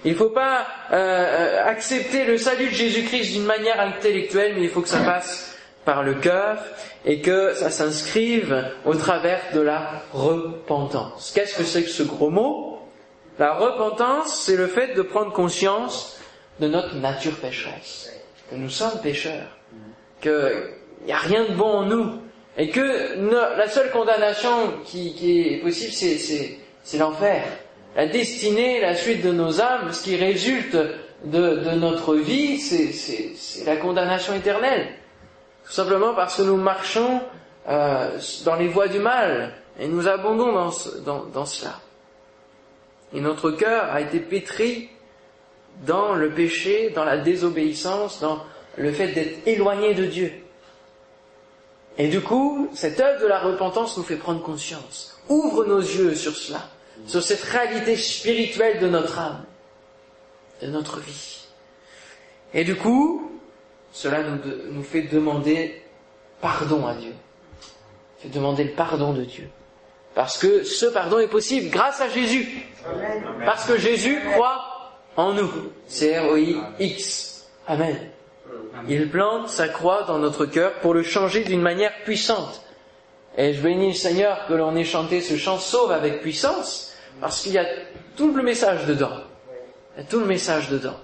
Il 0.03 0.11
ne 0.11 0.17
faut 0.17 0.29
pas 0.29 0.67
euh, 0.91 0.95
euh, 0.95 1.65
accepter 1.65 2.25
le 2.25 2.37
salut 2.37 2.65
de 2.65 2.73
Jésus-Christ 2.75 3.33
d'une 3.33 3.45
manière 3.45 3.79
intellectuelle, 3.79 4.53
mais 4.55 4.63
il 4.63 4.69
faut 4.69 4.81
que 4.81 4.89
ça 4.89 4.99
passe 4.99 5.57
par 5.85 6.03
le 6.03 6.15
cœur 6.15 6.57
et 7.05 7.21
que 7.21 7.53
ça 7.53 7.69
s'inscrive 7.69 8.65
au 8.85 8.95
travers 8.95 9.39
de 9.53 9.61
la 9.61 10.01
repentance. 10.13 11.31
Qu'est-ce 11.33 11.57
que 11.57 11.63
c'est 11.63 11.83
que 11.83 11.89
ce 11.89 12.03
gros 12.03 12.29
mot? 12.29 12.79
La 13.39 13.53
repentance, 13.53 14.41
c'est 14.41 14.55
le 14.55 14.67
fait 14.67 14.93
de 14.93 15.01
prendre 15.01 15.31
conscience 15.31 16.19
de 16.59 16.67
notre 16.67 16.95
nature 16.95 17.35
pécheresse, 17.35 18.11
que 18.49 18.55
nous 18.55 18.69
sommes 18.69 18.99
pécheurs, 19.01 19.57
qu'il 20.21 20.51
n'y 21.05 21.11
a 21.11 21.17
rien 21.17 21.45
de 21.45 21.53
bon 21.53 21.69
en 21.69 21.85
nous, 21.85 22.19
et 22.57 22.69
que 22.69 23.17
la 23.57 23.67
seule 23.67 23.89
condamnation 23.91 24.73
qui, 24.85 25.53
est 25.53 25.61
possible, 25.61 25.91
c'est 25.91 26.97
l'enfer. 26.97 27.43
La 27.95 28.07
destinée, 28.07 28.79
la 28.79 28.95
suite 28.95 29.23
de 29.23 29.31
nos 29.31 29.61
âmes, 29.61 29.91
ce 29.91 30.03
qui 30.03 30.15
résulte 30.15 30.77
de, 31.23 31.75
notre 31.75 32.15
vie, 32.15 32.59
c'est 32.59 33.65
la 33.65 33.77
condamnation 33.77 34.33
éternelle. 34.35 34.87
Tout 35.65 35.71
simplement 35.71 36.13
parce 36.13 36.37
que 36.37 36.41
nous 36.43 36.57
marchons 36.57 37.21
euh, 37.69 38.09
dans 38.43 38.55
les 38.55 38.67
voies 38.67 38.89
du 38.89 38.99
mal 38.99 39.53
et 39.79 39.87
nous 39.87 40.07
abondons 40.07 40.51
dans, 40.51 41.25
dans 41.33 41.45
cela. 41.45 41.79
Et 43.13 43.21
notre 43.21 43.51
cœur 43.51 43.91
a 43.91 44.01
été 44.01 44.19
pétri 44.19 44.89
dans 45.85 46.13
le 46.13 46.31
péché, 46.31 46.91
dans 46.91 47.03
la 47.03 47.17
désobéissance, 47.17 48.19
dans 48.19 48.43
le 48.77 48.91
fait 48.91 49.09
d'être 49.09 49.47
éloigné 49.47 49.93
de 49.93 50.05
Dieu. 50.05 50.31
Et 51.97 52.07
du 52.07 52.21
coup, 52.21 52.69
cette 52.73 52.99
œuvre 52.99 53.21
de 53.21 53.27
la 53.27 53.39
repentance 53.39 53.97
nous 53.97 54.03
fait 54.03 54.15
prendre 54.15 54.41
conscience, 54.41 55.19
ouvre 55.29 55.65
nos 55.65 55.79
yeux 55.79 56.15
sur 56.15 56.35
cela, 56.35 56.69
sur 57.05 57.21
cette 57.21 57.43
réalité 57.43 57.95
spirituelle 57.95 58.79
de 58.79 58.87
notre 58.87 59.19
âme, 59.19 59.43
de 60.61 60.67
notre 60.67 60.99
vie. 60.99 61.45
Et 62.53 62.63
du 62.63 62.75
coup, 62.75 63.31
cela 63.91 64.23
nous, 64.23 64.39
nous 64.71 64.83
fait 64.83 65.03
demander 65.03 65.81
pardon 66.41 66.87
à 66.87 66.95
Dieu, 66.95 67.13
fait 68.19 68.29
demander 68.29 68.63
le 68.63 68.71
pardon 68.71 69.13
de 69.13 69.23
Dieu. 69.23 69.49
Parce 70.15 70.37
que 70.37 70.63
ce 70.63 70.85
pardon 70.87 71.19
est 71.19 71.27
possible 71.27 71.69
grâce 71.69 72.01
à 72.01 72.09
Jésus. 72.09 72.65
Parce 73.45 73.65
que 73.65 73.77
Jésus 73.77 74.19
croit 74.33 74.72
en 75.15 75.33
nous. 75.33 75.51
C'est 75.87 76.19
R-O-I-X. 76.19 77.47
Amen. 77.67 77.97
Il 78.87 79.09
plante 79.09 79.49
sa 79.49 79.67
croix 79.67 80.03
dans 80.03 80.19
notre 80.19 80.45
cœur 80.45 80.73
pour 80.81 80.93
le 80.93 81.03
changer 81.03 81.43
d'une 81.43 81.61
manière 81.61 81.93
puissante. 82.03 82.61
Et 83.37 83.53
je 83.53 83.61
bénis 83.61 83.89
le 83.89 83.93
Seigneur 83.93 84.45
que 84.47 84.53
l'on 84.53 84.75
ait 84.75 84.83
chanté 84.83 85.21
ce 85.21 85.37
chant 85.37 85.57
sauve 85.57 85.91
avec 85.91 86.21
puissance, 86.21 86.93
parce 87.19 87.41
qu'il 87.41 87.53
y 87.53 87.57
a 87.57 87.65
tout 88.15 88.33
le 88.33 88.43
message 88.43 88.85
dedans. 88.85 89.21
Il 89.95 90.01
y 90.01 90.05
a 90.05 90.07
tout 90.07 90.19
le 90.19 90.25
message 90.25 90.69
dedans. 90.69 90.97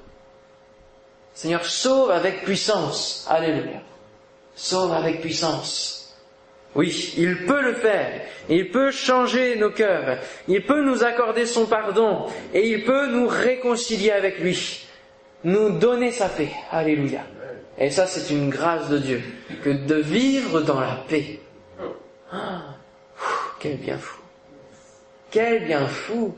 Seigneur, 1.33 1.65
sauve 1.65 2.11
avec 2.11 2.43
puissance. 2.43 3.25
Alléluia. 3.29 3.81
Sauve 4.55 4.93
avec 4.93 5.21
puissance. 5.21 5.98
Oui, 6.75 7.13
il 7.17 7.45
peut 7.45 7.61
le 7.61 7.73
faire. 7.73 8.21
Il 8.47 8.69
peut 8.69 8.91
changer 8.91 9.55
nos 9.55 9.71
cœurs. 9.71 10.19
Il 10.47 10.65
peut 10.65 10.83
nous 10.83 11.03
accorder 11.03 11.45
son 11.45 11.65
pardon. 11.65 12.27
Et 12.53 12.69
il 12.69 12.85
peut 12.85 13.07
nous 13.07 13.27
réconcilier 13.27 14.11
avec 14.11 14.39
lui. 14.39 14.87
Nous 15.43 15.79
donner 15.79 16.11
sa 16.11 16.29
paix. 16.29 16.51
Alléluia. 16.71 17.21
Et 17.77 17.89
ça, 17.89 18.05
c'est 18.05 18.33
une 18.33 18.49
grâce 18.49 18.89
de 18.89 18.97
Dieu. 18.97 19.21
Que 19.63 19.69
de 19.69 19.95
vivre 19.95 20.61
dans 20.61 20.79
la 20.79 21.03
paix. 21.07 21.39
Ah, 22.31 22.75
quel 23.59 23.77
bien 23.77 23.97
fou. 23.97 24.19
Quel 25.31 25.65
bien 25.65 25.87
fou 25.87 26.35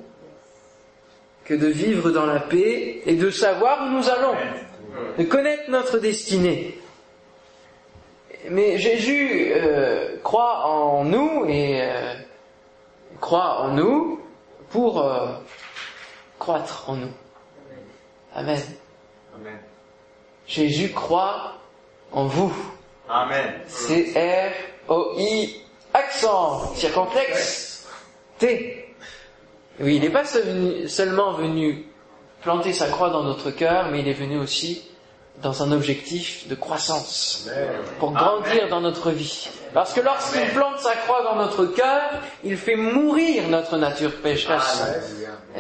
que 1.46 1.54
de 1.54 1.68
vivre 1.68 2.12
dans 2.12 2.26
la 2.26 2.40
paix 2.40 3.02
et 3.06 3.16
de 3.16 3.30
savoir 3.30 3.86
où 3.86 3.98
nous 3.98 4.10
allons, 4.10 4.36
de 5.18 5.24
connaître 5.24 5.70
notre 5.70 5.98
destinée. 5.98 6.78
Mais 8.52 8.78
Jésus 8.78 9.54
euh, 9.56 10.18
croit 10.24 10.66
en 10.66 11.06
nous 11.06 11.46
et 11.48 11.82
euh, 11.84 12.16
croit 13.22 13.62
en 13.62 13.70
nous 13.70 14.20
pour 14.70 15.02
euh, 15.02 15.30
croître 16.38 16.90
en 16.90 16.98
nous. 16.98 17.14
Amen. 18.36 18.60
Amen. 19.36 19.58
Jésus 20.48 20.92
croit 20.92 21.54
en 22.12 22.26
vous. 22.26 22.54
Amen. 23.08 23.54
C-R-O-I, 23.68 25.62
accent, 25.94 26.76
circonflexe, 26.76 27.88
T. 28.38 28.94
Oui, 29.80 29.96
il 29.96 30.02
n'est 30.02 30.10
pas 30.10 30.26
seulement 30.26 31.32
venu 31.32 31.86
planter 32.42 32.74
sa 32.74 32.90
croix 32.90 33.12
dans 33.12 33.24
notre 33.24 33.52
cœur, 33.52 33.88
mais 33.92 34.02
il 34.02 34.10
est 34.10 34.14
venu 34.14 34.38
aussi 34.40 34.91
dans 35.42 35.64
un 35.64 35.72
objectif 35.72 36.48
de 36.48 36.56
croissance, 36.56 37.50
pour 38.00 38.12
grandir 38.12 38.70
dans 38.70 38.82
notre 38.82 39.12
vie. 39.12 39.50
Parce 39.74 39.94
que 39.94 40.02
lorsqu'il 40.02 40.48
plante 40.50 40.80
sa 40.80 40.96
croix 40.96 41.24
dans 41.24 41.36
notre 41.36 41.66
cœur, 41.66 42.02
il 42.44 42.58
fait 42.58 42.76
mourir 42.76 43.48
notre 43.48 43.78
nature 43.78 44.14
pécheresse, 44.22 44.84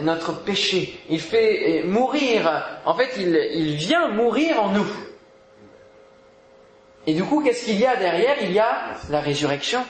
notre 0.01 0.33
péché. 0.33 0.99
Il 1.09 1.19
fait 1.19 1.83
mourir, 1.85 2.79
en 2.85 2.93
fait, 2.93 3.11
il, 3.17 3.35
il 3.53 3.75
vient 3.75 4.09
mourir 4.09 4.61
en 4.61 4.69
nous. 4.69 4.87
Et 7.07 7.13
du 7.13 7.23
coup, 7.23 7.41
qu'est-ce 7.41 7.65
qu'il 7.65 7.79
y 7.79 7.85
a 7.85 7.95
derrière? 7.95 8.35
Il 8.43 8.51
y 8.51 8.59
a 8.59 8.89
la 9.09 9.21
résurrection. 9.21 9.83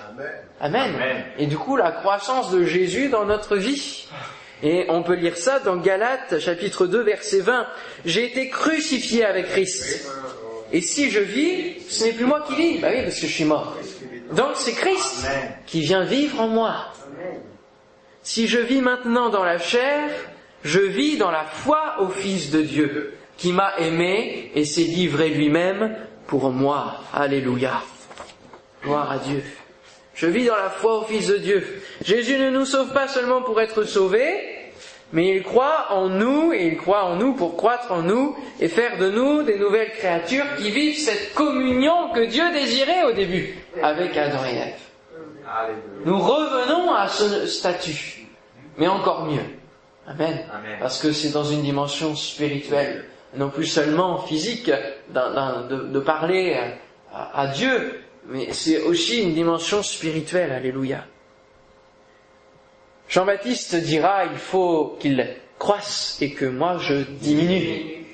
Amen. 0.61 0.93
Et 1.37 1.47
du 1.47 1.57
coup, 1.57 1.75
la 1.75 1.91
croissance 1.91 2.51
de 2.51 2.63
Jésus 2.63 3.09
dans 3.09 3.25
notre 3.25 3.57
vie. 3.57 4.07
Et 4.63 4.85
on 4.89 5.01
peut 5.03 5.15
lire 5.15 5.37
ça 5.37 5.59
dans 5.59 5.77
Galates 5.77 6.39
chapitre 6.39 6.85
2 6.85 7.01
verset 7.01 7.39
20. 7.39 7.67
J'ai 8.05 8.25
été 8.25 8.49
crucifié 8.49 9.25
avec 9.25 9.47
Christ. 9.47 10.11
Et 10.71 10.81
si 10.81 11.09
je 11.09 11.19
vis, 11.19 11.81
ce 11.89 12.05
n'est 12.05 12.13
plus 12.13 12.25
moi 12.25 12.43
qui 12.47 12.55
vis. 12.55 12.79
Bah 12.79 12.89
oui, 12.91 13.01
parce 13.03 13.19
que 13.19 13.27
je 13.27 13.33
suis 13.33 13.45
mort. 13.45 13.75
Donc 14.33 14.51
c'est 14.55 14.73
Christ 14.73 15.27
qui 15.65 15.81
vient 15.81 16.03
vivre 16.03 16.39
en 16.39 16.47
moi. 16.47 16.93
Si 18.23 18.47
je 18.47 18.59
vis 18.59 18.81
maintenant 18.81 19.29
dans 19.29 19.43
la 19.43 19.57
chair, 19.57 20.09
je 20.63 20.79
vis 20.79 21.17
dans 21.17 21.31
la 21.31 21.43
foi 21.43 21.95
au 21.99 22.09
Fils 22.09 22.51
de 22.51 22.61
Dieu, 22.61 23.13
qui 23.37 23.51
m'a 23.51 23.73
aimé 23.79 24.51
et 24.53 24.63
s'est 24.63 24.81
livré 24.81 25.29
lui-même 25.29 25.95
pour 26.27 26.51
moi. 26.51 26.99
Alléluia. 27.13 27.81
Gloire 28.83 29.11
à 29.11 29.17
Dieu. 29.17 29.43
Je 30.13 30.27
vis 30.27 30.45
dans 30.45 30.55
la 30.55 30.69
foi 30.69 30.99
au 30.99 31.03
Fils 31.03 31.27
de 31.27 31.37
Dieu. 31.37 31.81
Jésus 32.03 32.37
ne 32.37 32.51
nous 32.51 32.65
sauve 32.65 32.93
pas 32.93 33.07
seulement 33.07 33.41
pour 33.41 33.59
être 33.59 33.83
sauvés, 33.83 34.50
mais 35.13 35.35
il 35.35 35.43
croit 35.43 35.87
en 35.89 36.07
nous 36.07 36.53
et 36.53 36.67
il 36.67 36.77
croit 36.77 37.05
en 37.05 37.15
nous 37.15 37.33
pour 37.33 37.57
croître 37.57 37.91
en 37.91 38.01
nous 38.01 38.35
et 38.59 38.67
faire 38.67 38.97
de 38.97 39.09
nous 39.09 39.43
des 39.43 39.57
nouvelles 39.57 39.91
créatures 39.91 40.45
qui 40.57 40.71
vivent 40.71 40.97
cette 40.97 41.33
communion 41.33 42.09
que 42.13 42.25
Dieu 42.25 42.51
désirait 42.53 43.03
au 43.03 43.11
début 43.11 43.57
avec 43.81 44.15
Adam 44.17 44.43
et 44.45 44.55
Ève. 44.55 44.91
Nous 46.05 46.19
revenons 46.19 46.93
à 46.93 47.07
ce 47.07 47.45
statut, 47.45 48.25
mais 48.77 48.87
encore 48.87 49.25
mieux. 49.25 49.43
Amen. 50.07 50.39
Parce 50.79 51.01
que 51.01 51.11
c'est 51.11 51.31
dans 51.31 51.43
une 51.43 51.61
dimension 51.61 52.15
spirituelle, 52.15 53.05
non 53.35 53.49
plus 53.49 53.65
seulement 53.65 54.19
physique, 54.19 54.71
de, 55.09 55.99
parler 55.99 56.57
à 57.13 57.47
Dieu, 57.47 58.01
mais 58.27 58.53
c'est 58.53 58.81
aussi 58.81 59.21
une 59.21 59.33
dimension 59.33 59.83
spirituelle, 59.83 60.51
alléluia. 60.51 61.05
Jean-Baptiste 63.11 63.75
dira, 63.75 64.23
il 64.23 64.37
faut 64.37 64.95
qu'il 64.97 65.35
croisse 65.59 66.17
et 66.21 66.31
que 66.31 66.45
moi 66.45 66.77
je 66.79 66.93
diminue. 66.93 68.05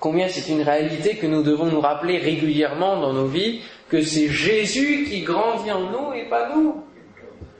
Combien 0.00 0.28
c'est 0.28 0.50
une 0.50 0.62
réalité 0.62 1.16
que 1.16 1.26
nous 1.26 1.42
devons 1.42 1.66
nous 1.66 1.82
rappeler 1.82 2.16
régulièrement 2.16 2.98
dans 2.98 3.12
nos 3.12 3.26
vies, 3.26 3.60
que 3.90 4.00
c'est 4.00 4.28
Jésus 4.28 5.04
qui 5.04 5.20
grandit 5.20 5.70
en 5.70 5.90
nous 5.90 6.14
et 6.14 6.24
pas 6.30 6.54
nous. 6.56 6.82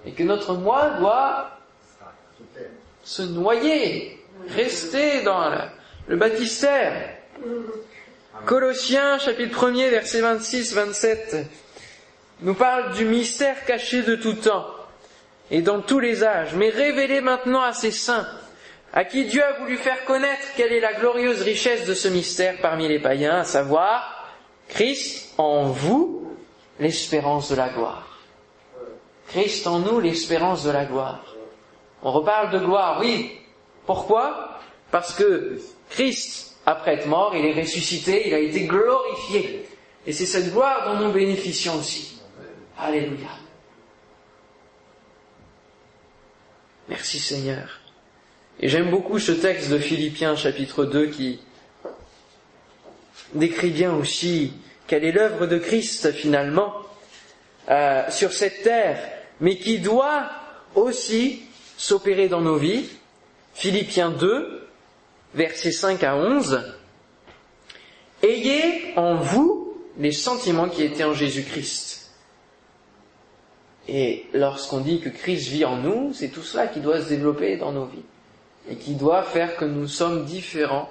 Et 0.07 0.13
que 0.13 0.23
notre 0.23 0.55
moi 0.55 0.95
doit 0.99 1.51
se 3.03 3.21
noyer, 3.21 4.19
rester 4.49 5.21
dans 5.23 5.51
le 6.09 6.17
baptistère. 6.17 7.11
Colossiens 8.47 9.19
chapitre 9.19 9.69
1er 9.69 9.91
verset 9.91 10.23
26-27 10.23 11.45
nous 12.41 12.55
parle 12.55 12.95
du 12.95 13.05
mystère 13.05 13.67
caché 13.67 14.03
de 14.03 14.17
tout 14.17 14.33
temps 14.33 14.65
et 15.51 15.63
dans 15.63 15.81
tous 15.81 16.01
les 16.01 16.25
âges, 16.25 16.55
mais 16.55 16.71
révélé 16.71 17.21
maintenant 17.21 17.63
à 17.63 17.73
ses 17.73 17.91
saints, 17.91 18.27
à 18.93 19.05
qui 19.05 19.25
Dieu 19.25 19.43
a 19.43 19.59
voulu 19.59 19.77
faire 19.77 20.05
connaître 20.05 20.47
quelle 20.57 20.73
est 20.73 20.81
la 20.81 20.95
glorieuse 20.95 21.43
richesse 21.43 21.85
de 21.85 21.95
ce 21.95 22.09
mystère 22.09 22.57
parmi 22.63 22.89
les 22.89 23.01
païens, 23.01 23.39
à 23.39 23.45
savoir 23.45 24.33
Christ 24.69 25.35
en 25.39 25.65
vous, 25.65 26.33
l'espérance 26.81 27.51
de 27.51 27.57
la 27.57 27.69
gloire. 27.69 28.21
Christ 29.29 29.67
en 29.67 29.81
nous, 29.81 30.01
l'espérance 30.01 30.65
de 30.65 30.71
la 30.71 30.85
gloire. 30.85 31.25
On 32.03 32.13
reparle 32.13 32.51
de 32.51 32.59
gloire, 32.59 32.99
oui. 33.01 33.41
Pourquoi? 33.87 34.59
Parce 34.91 35.15
que 35.15 35.59
Christ, 35.91 36.57
après 36.67 36.95
être 36.95 37.07
mort, 37.07 37.35
il 37.35 37.45
est 37.45 37.61
ressuscité, 37.61 38.29
il 38.29 38.35
a 38.35 38.39
été 38.39 38.65
glorifié. 38.67 39.67
Et 40.07 40.13
c'est 40.13 40.27
cette 40.27 40.53
gloire 40.53 40.87
dont 40.87 41.07
nous 41.07 41.13
bénéficions 41.13 41.77
aussi. 41.77 42.21
Alléluia. 42.79 43.44
Merci 46.89 47.19
Seigneur. 47.19 47.81
Et 48.61 48.69
j'aime 48.69 48.91
beaucoup 48.91 49.19
ce 49.19 49.33
texte 49.33 49.71
de 49.71 49.79
Philippiens 49.79 50.37
chapitre 50.37 50.85
2 50.85 51.07
qui 51.07 51.41
décrit 53.35 53.71
bien 53.71 53.95
aussi 53.95 54.53
quelle 54.87 55.05
est 55.05 55.13
l'œuvre 55.13 55.47
de 55.47 55.59
Christ 55.59 56.13
finalement 56.13 56.75
euh, 57.71 58.03
sur 58.11 58.33
cette 58.33 58.63
terre, 58.63 58.99
mais 59.41 59.57
qui 59.57 59.79
doit 59.79 60.31
aussi 60.75 61.43
s'opérer 61.77 62.29
dans 62.29 62.43
nos 62.43 62.57
vies. 62.57 62.87
Philippiens 63.55 64.11
2, 64.11 64.69
versets 65.35 65.73
5 65.73 66.03
à 66.05 66.17
11. 66.17 66.75
Ayez 68.23 68.93
en 68.97 69.17
vous 69.17 69.75
les 69.99 70.13
sentiments 70.13 70.69
qui 70.69 70.83
étaient 70.83 71.05
en 71.05 71.15
Jésus-Christ. 71.15 72.04
Et 73.89 74.25
lorsqu'on 74.33 74.81
dit 74.81 75.01
que 75.01 75.11
Christ 75.11 75.49
vit 75.49 75.65
en 75.65 75.77
nous, 75.77 76.13
c'est 76.15 76.29
tout 76.29 76.43
cela 76.43 76.67
qui 76.67 76.81
doit 76.81 77.03
se 77.03 77.09
développer 77.09 77.57
dans 77.57 77.73
nos 77.73 77.85
vies 77.85 78.05
et 78.71 78.77
qui 78.77 78.95
doit 78.95 79.23
faire 79.23 79.57
que 79.57 79.65
nous 79.65 79.87
sommes 79.87 80.25
différents 80.25 80.89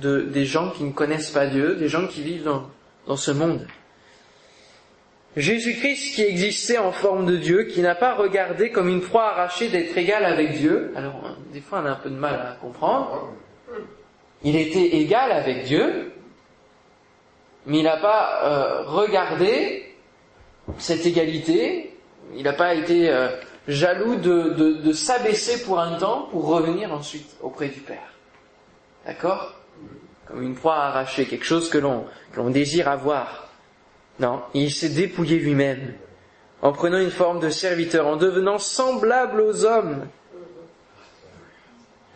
de, 0.00 0.20
des 0.20 0.44
gens 0.44 0.70
qui 0.70 0.84
ne 0.84 0.92
connaissent 0.92 1.30
pas 1.30 1.46
Dieu, 1.46 1.76
des 1.76 1.88
gens 1.88 2.06
qui 2.06 2.22
vivent 2.22 2.44
dans, 3.06 3.16
ce 3.16 3.30
monde. 3.30 3.66
Jésus-Christ 5.34 6.14
qui 6.14 6.22
existait 6.22 6.76
en 6.76 6.92
forme 6.92 7.24
de 7.24 7.36
Dieu, 7.36 7.64
qui 7.64 7.80
n'a 7.80 7.94
pas 7.94 8.14
regardé 8.14 8.70
comme 8.70 8.88
une 8.88 9.00
proie 9.00 9.30
arrachée 9.30 9.68
d'être 9.68 9.96
égal 9.96 10.26
avec 10.26 10.58
Dieu. 10.58 10.92
Alors, 10.94 11.36
des 11.52 11.60
fois, 11.60 11.80
on 11.82 11.86
a 11.86 11.92
un 11.92 11.96
peu 11.96 12.10
de 12.10 12.16
mal 12.16 12.34
à 12.34 12.58
comprendre. 12.60 13.32
Il 14.42 14.56
était 14.56 14.96
égal 14.96 15.32
avec 15.32 15.64
Dieu, 15.64 16.12
mais 17.66 17.78
il 17.78 17.84
n'a 17.84 17.96
pas 17.96 18.40
euh, 18.44 18.82
regardé 18.86 19.87
cette 20.76 21.06
égalité. 21.06 21.96
Il 22.36 22.42
n'a 22.42 22.52
pas 22.52 22.74
été 22.74 23.08
euh, 23.08 23.28
jaloux 23.66 24.16
de, 24.16 24.92
s'abaisser 24.92 25.62
pour 25.64 25.80
un 25.80 25.98
temps 25.98 26.28
pour 26.30 26.46
revenir 26.46 26.92
ensuite 26.92 27.36
auprès 27.40 27.68
du 27.68 27.80
Père. 27.80 28.12
D'accord? 29.06 29.54
Comme 30.26 30.42
une 30.42 30.54
proie 30.54 30.76
arrachée, 30.76 31.24
quelque 31.24 31.46
chose 31.46 31.70
que 31.70 31.78
l'on 31.78 32.04
que 32.32 32.40
l'on 32.40 32.50
désire 32.50 32.88
avoir. 32.88 33.48
Non, 34.20 34.42
il 34.52 34.70
s'est 34.70 34.90
dépouillé 34.90 35.38
lui-même, 35.38 35.94
en 36.60 36.72
prenant 36.72 36.98
une 36.98 37.10
forme 37.10 37.40
de 37.40 37.50
serviteur, 37.50 38.06
en 38.06 38.16
devenant 38.16 38.58
semblable 38.58 39.40
aux 39.40 39.64
hommes. 39.64 40.06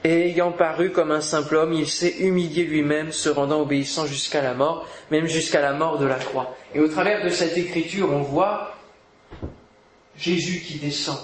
Et 0.05 0.31
ayant 0.31 0.53
paru 0.53 0.91
comme 0.91 1.13
un 1.13 1.21
simple 1.21 1.57
homme, 1.57 1.73
il 1.73 1.89
s'est 1.89 2.19
humilié 2.19 2.65
lui-même, 2.65 3.13
se 3.13 3.29
rendant 3.29 3.61
obéissant 3.61 4.07
jusqu'à 4.07 4.43
la 4.43 4.55
mort, 4.55 4.87
même 5.11 5.27
jusqu'à 5.27 5.61
la 5.61 5.73
mort 5.73 5.99
de 5.99 6.07
la 6.07 6.17
croix. 6.17 6.57
Et 6.75 6.81
au 6.81 6.89
travers 6.89 7.25
de 7.25 7.29
cette 7.29 7.57
écriture, 7.57 8.13
on 8.13 8.23
voit 8.23 8.75
Jésus 10.17 10.61
qui 10.61 10.79
descend 10.79 11.19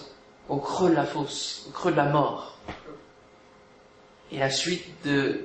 au 0.49 0.59
creux 0.59 0.91
de 0.91 0.95
la 0.95 1.05
fosse, 1.05 1.67
au 1.69 1.73
creux 1.73 1.91
de 1.91 1.97
la 1.97 2.05
mort. 2.05 2.59
Et 4.31 4.39
la 4.39 4.51
suite 4.51 4.87
de, 5.05 5.41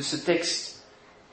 ce 0.00 0.16
texte 0.16 0.84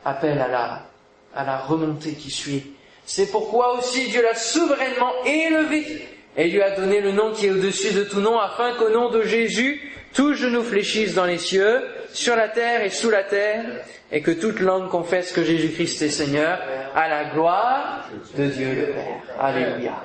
appelle 0.06 0.40
à 0.40 0.48
la, 0.48 0.86
à 1.34 1.44
la 1.44 1.58
remontée 1.58 2.14
qui 2.14 2.30
suit 2.30 2.76
c'est 3.06 3.32
pourquoi 3.32 3.78
aussi 3.78 4.08
Dieu 4.10 4.22
l'a 4.22 4.36
souverainement 4.36 5.12
élevé 5.26 6.08
et 6.38 6.48
lui 6.48 6.62
a 6.62 6.76
donné 6.76 7.02
le 7.02 7.12
nom 7.12 7.34
qui 7.34 7.48
est 7.48 7.52
au-dessus 7.52 7.94
de 7.94 8.04
tout 8.04 8.22
nom, 8.22 8.40
afin 8.40 8.74
qu'au 8.76 8.90
nom 8.90 9.10
de 9.10 9.24
Jésus, 9.24 9.92
tout 10.14 10.34
genou 10.34 10.64
fléchisse 10.64 11.14
dans 11.14 11.26
les 11.26 11.38
cieux, 11.38 11.82
sur 12.14 12.36
la 12.36 12.50
terre 12.50 12.84
et 12.84 12.90
sous 12.90 13.10
la 13.10 13.24
terre, 13.24 13.66
et 14.12 14.22
que 14.22 14.32
toute 14.32 14.60
langue 14.60 14.90
confesse 14.90 15.32
que 15.32 15.44
Jésus-Christ 15.44 16.02
est 16.02 16.10
Seigneur, 16.10 16.60
à 16.94 17.08
la 17.08 17.26
gloire 17.26 18.10
de 18.38 18.46
Dieu 18.46 18.74
le 18.76 18.86
Père. 18.94 19.22
Alléluia. 19.40 20.04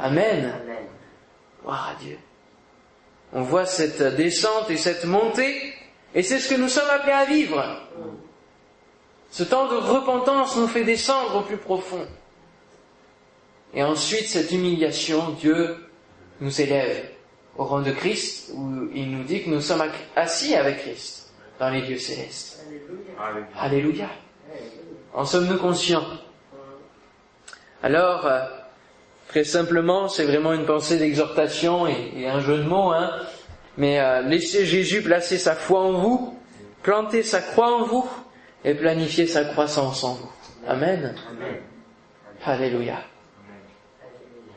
Amen. 0.00 0.54
Gloire 1.62 1.94
à 1.94 2.02
Dieu. 2.02 2.18
On 3.34 3.42
voit 3.42 3.66
cette 3.66 4.02
descente 4.16 4.70
et 4.70 4.76
cette 4.76 5.04
montée, 5.04 5.74
et 6.14 6.22
c'est 6.22 6.38
ce 6.38 6.48
que 6.54 6.60
nous 6.60 6.68
sommes 6.68 6.90
appelés 6.90 7.12
à 7.12 7.24
vivre. 7.24 7.64
Ce 9.30 9.42
temps 9.42 9.68
de 9.68 9.76
repentance 9.76 10.56
nous 10.56 10.68
fait 10.68 10.84
descendre 10.84 11.36
au 11.36 11.40
plus 11.42 11.56
profond. 11.56 12.06
Et 13.74 13.82
ensuite, 13.82 14.26
cette 14.26 14.52
humiliation, 14.52 15.30
Dieu 15.40 15.76
nous 16.40 16.60
élève 16.60 17.08
au 17.56 17.64
rang 17.64 17.82
de 17.82 17.90
Christ, 17.90 18.50
où 18.54 18.88
il 18.94 19.10
nous 19.10 19.24
dit 19.24 19.42
que 19.42 19.50
nous 19.50 19.60
sommes 19.60 19.84
assis 20.16 20.54
avec 20.54 20.78
Christ 20.78 21.32
dans 21.58 21.70
les 21.70 21.82
lieux 21.82 21.98
célestes. 21.98 22.64
Alléluia. 23.58 24.08
En 25.14 25.24
sommes-nous 25.24 25.58
conscients? 25.58 26.06
Alors, 27.82 28.26
euh, 28.26 28.40
très 29.28 29.44
simplement, 29.44 30.08
c'est 30.08 30.24
vraiment 30.24 30.52
une 30.52 30.64
pensée 30.64 30.98
d'exhortation 30.98 31.86
et, 31.86 32.26
un 32.26 32.40
jeu 32.40 32.58
de 32.58 32.62
mots, 32.62 32.92
hein, 32.92 33.10
mais 33.76 34.00
euh, 34.00 34.22
laissez 34.22 34.64
Jésus 34.64 35.02
placer 35.02 35.36
sa 35.36 35.54
foi 35.54 35.80
en 35.80 35.92
vous, 35.92 36.38
planter 36.82 37.22
sa 37.22 37.40
croix 37.40 37.76
en 37.76 37.84
vous 37.84 38.08
et 38.64 38.74
planifier 38.74 39.26
sa 39.26 39.44
croissance 39.44 40.04
en 40.04 40.14
vous. 40.14 40.30
Amen. 40.66 41.14
Alléluia. 42.44 42.98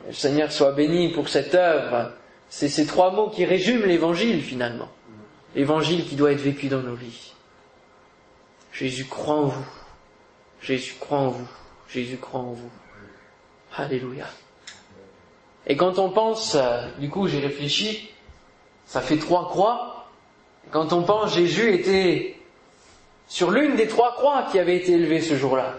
Le 0.08 0.13
Seigneur 0.13 0.51
soit 0.51 0.71
béni 0.71 1.12
pour 1.12 1.29
cette 1.29 1.55
œuvre. 1.55 2.12
C'est 2.49 2.69
ces 2.69 2.86
trois 2.86 3.12
mots 3.12 3.29
qui 3.29 3.45
résument 3.45 3.86
l'évangile 3.86 4.41
finalement. 4.41 4.89
L'évangile 5.55 6.05
qui 6.05 6.15
doit 6.15 6.31
être 6.31 6.41
vécu 6.41 6.67
dans 6.67 6.81
nos 6.81 6.95
vies. 6.95 7.34
Jésus 8.71 9.05
croit 9.05 9.36
en 9.36 9.45
vous. 9.45 9.65
Jésus 10.62 10.95
croit 10.99 11.19
en 11.19 11.29
vous. 11.29 11.47
Jésus 11.88 12.17
croit 12.17 12.41
en 12.41 12.51
vous. 12.51 12.71
Alléluia. 13.75 14.27
Et 15.67 15.75
quand 15.75 15.97
on 15.97 16.10
pense, 16.10 16.55
euh, 16.55 16.88
du 16.99 17.10
coup 17.10 17.27
j'ai 17.27 17.39
réfléchi, 17.39 18.12
ça 18.86 19.01
fait 19.01 19.17
trois 19.17 19.49
croix. 19.49 20.08
Quand 20.71 20.93
on 20.93 21.03
pense 21.03 21.34
Jésus 21.34 21.73
était 21.73 22.36
sur 23.27 23.51
l'une 23.51 23.75
des 23.75 23.88
trois 23.88 24.13
croix 24.13 24.47
qui 24.51 24.60
avaient 24.60 24.77
été 24.77 24.93
élevées 24.93 25.21
ce 25.21 25.36
jour-là. 25.36 25.75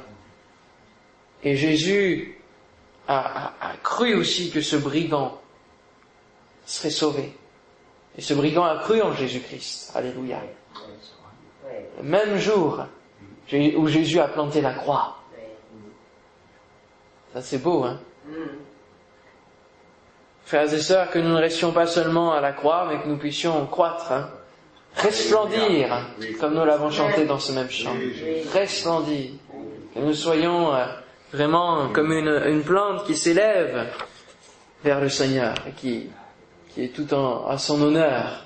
Et 1.42 1.56
Jésus 1.56 2.38
a, 3.08 3.52
cru 3.82 4.14
aussi 4.14 4.50
que 4.50 4.60
ce 4.60 4.76
brigand 4.76 5.40
serait 6.66 6.90
sauvé. 6.90 7.32
Et 8.18 8.20
ce 8.20 8.34
brigand 8.34 8.64
a 8.64 8.78
cru 8.78 9.00
en 9.02 9.12
Jésus-Christ. 9.12 9.92
Alléluia. 9.94 10.40
Le 11.98 12.02
même 12.02 12.36
jour 12.36 12.84
où 13.76 13.88
Jésus 13.88 14.20
a 14.20 14.28
planté 14.28 14.60
la 14.60 14.74
croix. 14.74 15.16
Ça 17.32 17.42
c'est 17.42 17.58
beau, 17.58 17.84
hein 17.84 18.00
Frères 20.44 20.72
et 20.72 20.78
sœurs, 20.78 21.10
que 21.10 21.18
nous 21.18 21.30
ne 21.30 21.40
restions 21.40 21.72
pas 21.72 21.86
seulement 21.86 22.32
à 22.32 22.40
la 22.40 22.52
croix, 22.52 22.86
mais 22.88 23.02
que 23.02 23.08
nous 23.08 23.18
puissions 23.18 23.66
croître, 23.66 24.12
hein 24.12 24.30
resplendir, 24.96 25.88
comme 26.40 26.54
nous 26.54 26.64
l'avons 26.64 26.90
chanté 26.90 27.24
dans 27.24 27.38
ce 27.38 27.52
même 27.52 27.70
chant. 27.70 27.94
Resplendir. 28.52 29.32
Que 29.94 30.00
nous 30.00 30.14
soyons 30.14 30.74
euh, 30.74 30.84
vraiment 31.32 31.88
comme 31.88 32.12
une, 32.12 32.62
plante 32.62 33.04
qui 33.06 33.16
s'élève 33.16 33.86
vers 34.84 35.00
le 35.00 35.08
Seigneur 35.08 35.54
et 35.66 35.72
qui, 35.72 36.10
qui 36.76 36.84
est 36.84 36.88
tout 36.88 37.14
en, 37.14 37.46
à 37.48 37.56
son 37.56 37.80
honneur. 37.80 38.44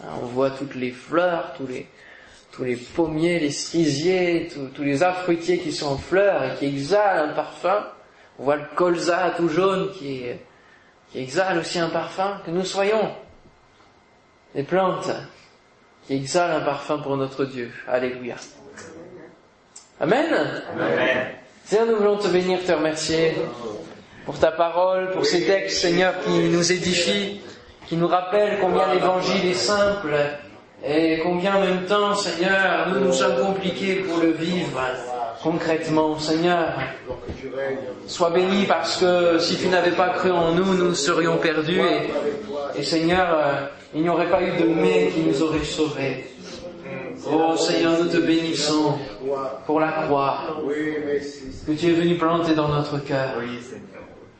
Hein, 0.00 0.06
on 0.22 0.26
voit 0.26 0.50
toutes 0.50 0.76
les 0.76 0.92
fleurs, 0.92 1.52
tous 1.56 1.66
les, 1.66 1.88
tous 2.52 2.62
les 2.62 2.76
pommiers, 2.76 3.40
les 3.40 3.50
cerisiers, 3.50 4.48
tous, 4.72 4.82
les 4.84 5.02
arbres 5.02 5.18
fruitiers 5.18 5.58
qui 5.58 5.72
sont 5.72 5.88
en 5.88 5.98
fleurs 5.98 6.44
et 6.44 6.54
qui 6.56 6.66
exhalent 6.66 7.30
un 7.30 7.34
parfum. 7.34 7.86
On 8.38 8.44
voit 8.44 8.54
le 8.54 8.66
colza 8.76 9.34
tout 9.36 9.48
jaune 9.48 9.90
qui, 9.98 10.22
qui 11.10 11.18
exhale 11.18 11.58
aussi 11.58 11.80
un 11.80 11.88
parfum. 11.88 12.40
Que 12.46 12.52
nous 12.52 12.64
soyons 12.64 13.10
des 14.54 14.62
plantes 14.62 15.10
qui 16.06 16.14
exhalent 16.14 16.58
un 16.58 16.64
parfum 16.64 16.98
pour 16.98 17.16
notre 17.16 17.46
Dieu. 17.46 17.72
Alléluia. 17.88 18.36
Amen. 19.98 20.62
Amen. 20.72 21.26
Seigneur, 21.64 21.86
nous 21.88 21.96
voulons 21.96 22.16
te 22.16 22.28
bénir, 22.28 22.64
te 22.64 22.70
remercier 22.70 23.34
pour 24.24 24.38
ta 24.38 24.50
parole, 24.50 25.10
pour 25.10 25.26
ces 25.26 25.44
textes, 25.44 25.80
Seigneur, 25.80 26.14
qui 26.24 26.48
nous 26.48 26.72
édifient, 26.72 27.40
qui 27.86 27.96
nous 27.96 28.08
rappellent 28.08 28.58
combien 28.60 28.92
l'évangile 28.92 29.46
est 29.46 29.54
simple 29.54 30.14
et 30.86 31.20
combien 31.22 31.56
en 31.56 31.60
même 31.60 31.84
temps, 31.86 32.14
Seigneur, 32.14 32.88
nous 32.88 33.00
nous 33.00 33.12
sommes 33.12 33.36
compliqués 33.40 33.96
pour 33.96 34.18
le 34.18 34.32
vivre 34.32 34.80
concrètement, 35.42 36.18
Seigneur. 36.18 36.72
Sois 38.06 38.30
béni 38.30 38.64
parce 38.64 38.96
que 38.96 39.38
si 39.38 39.56
tu 39.58 39.68
n'avais 39.68 39.90
pas 39.92 40.08
cru 40.10 40.30
en 40.30 40.52
nous, 40.52 40.74
nous 40.74 40.94
serions 40.94 41.36
perdus 41.36 41.80
et, 41.80 42.80
et 42.80 42.82
Seigneur, 42.82 43.28
euh, 43.30 43.66
il 43.94 44.02
n'y 44.02 44.08
aurait 44.08 44.30
pas 44.30 44.42
eu 44.42 44.52
de 44.56 44.66
mais 44.66 45.08
qui 45.08 45.20
nous 45.20 45.42
aurait 45.42 45.64
sauvés. 45.64 46.24
Oh 47.30 47.56
Seigneur, 47.56 48.02
nous 48.02 48.08
te 48.08 48.16
bénissons 48.16 48.98
pour 49.66 49.80
la 49.80 49.92
croix 49.92 50.38
que 51.66 51.72
tu 51.72 51.86
es 51.86 51.92
venu 51.92 52.16
planter 52.16 52.54
dans 52.54 52.68
notre 52.68 52.98
cœur. 53.04 53.34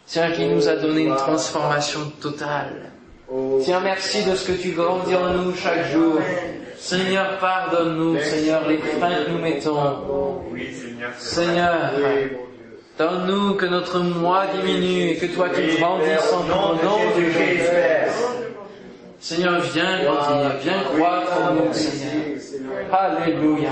Seigneur. 0.07 0.33
Qui 0.33 0.47
nous 0.47 0.69
a 0.69 0.77
donné 0.77 1.03
une 1.05 1.17
transformation 1.17 2.01
totale. 2.21 2.93
Seigneur, 3.61 3.81
merci 3.81 4.25
de 4.25 4.37
ce 4.37 4.53
que 4.53 4.53
tu 4.61 4.71
grandis 4.73 5.17
en 5.17 5.33
nous 5.33 5.55
chaque 5.55 5.91
jour. 5.93 6.21
Seigneur, 6.79 7.39
pardonne-nous, 7.39 8.21
Seigneur, 8.21 8.69
les 8.69 8.79
freins 8.79 9.25
que 9.25 9.31
nous 9.31 9.39
mettons. 9.39 9.97
Seigneur. 11.19 11.93
Donne-nous 12.99 13.55
que 13.55 13.67
notre 13.67 13.99
moi 14.01 14.45
diminue 14.55 15.11
et 15.11 15.17
que 15.17 15.27
toi 15.27 15.49
tu 15.49 15.63
grandisses 15.81 16.33
en 16.33 16.43
ton 16.43 16.75
nom 16.85 16.99
de 17.17 17.25
Jésus. 17.25 17.65
Seigneur, 19.19 19.61
viens 19.61 20.05
grandir, 20.05 20.53
viens 20.63 20.83
croître 20.95 21.33
en 21.41 21.55
nous, 21.55 21.73
Seigneur. 21.73 22.39
Alléluia. 22.93 23.71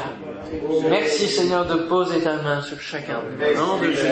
Merci 0.89 1.29
Seigneur 1.29 1.67
de 1.67 1.77
poser 1.89 2.21
ta 2.21 2.37
main 2.37 2.61
sur 2.61 2.81
chacun 2.81 3.21
nom 3.57 3.79
de 3.79 3.91
Jésus. 3.91 4.07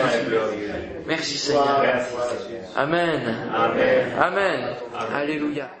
Merci 1.07 1.37
Seigneur. 1.37 1.81
Merci, 1.81 2.17
Seigneur. 2.17 2.65
Amen. 2.75 3.21
Amen. 3.53 4.05
Amen. 4.19 4.59
Alléluia. 5.13 5.71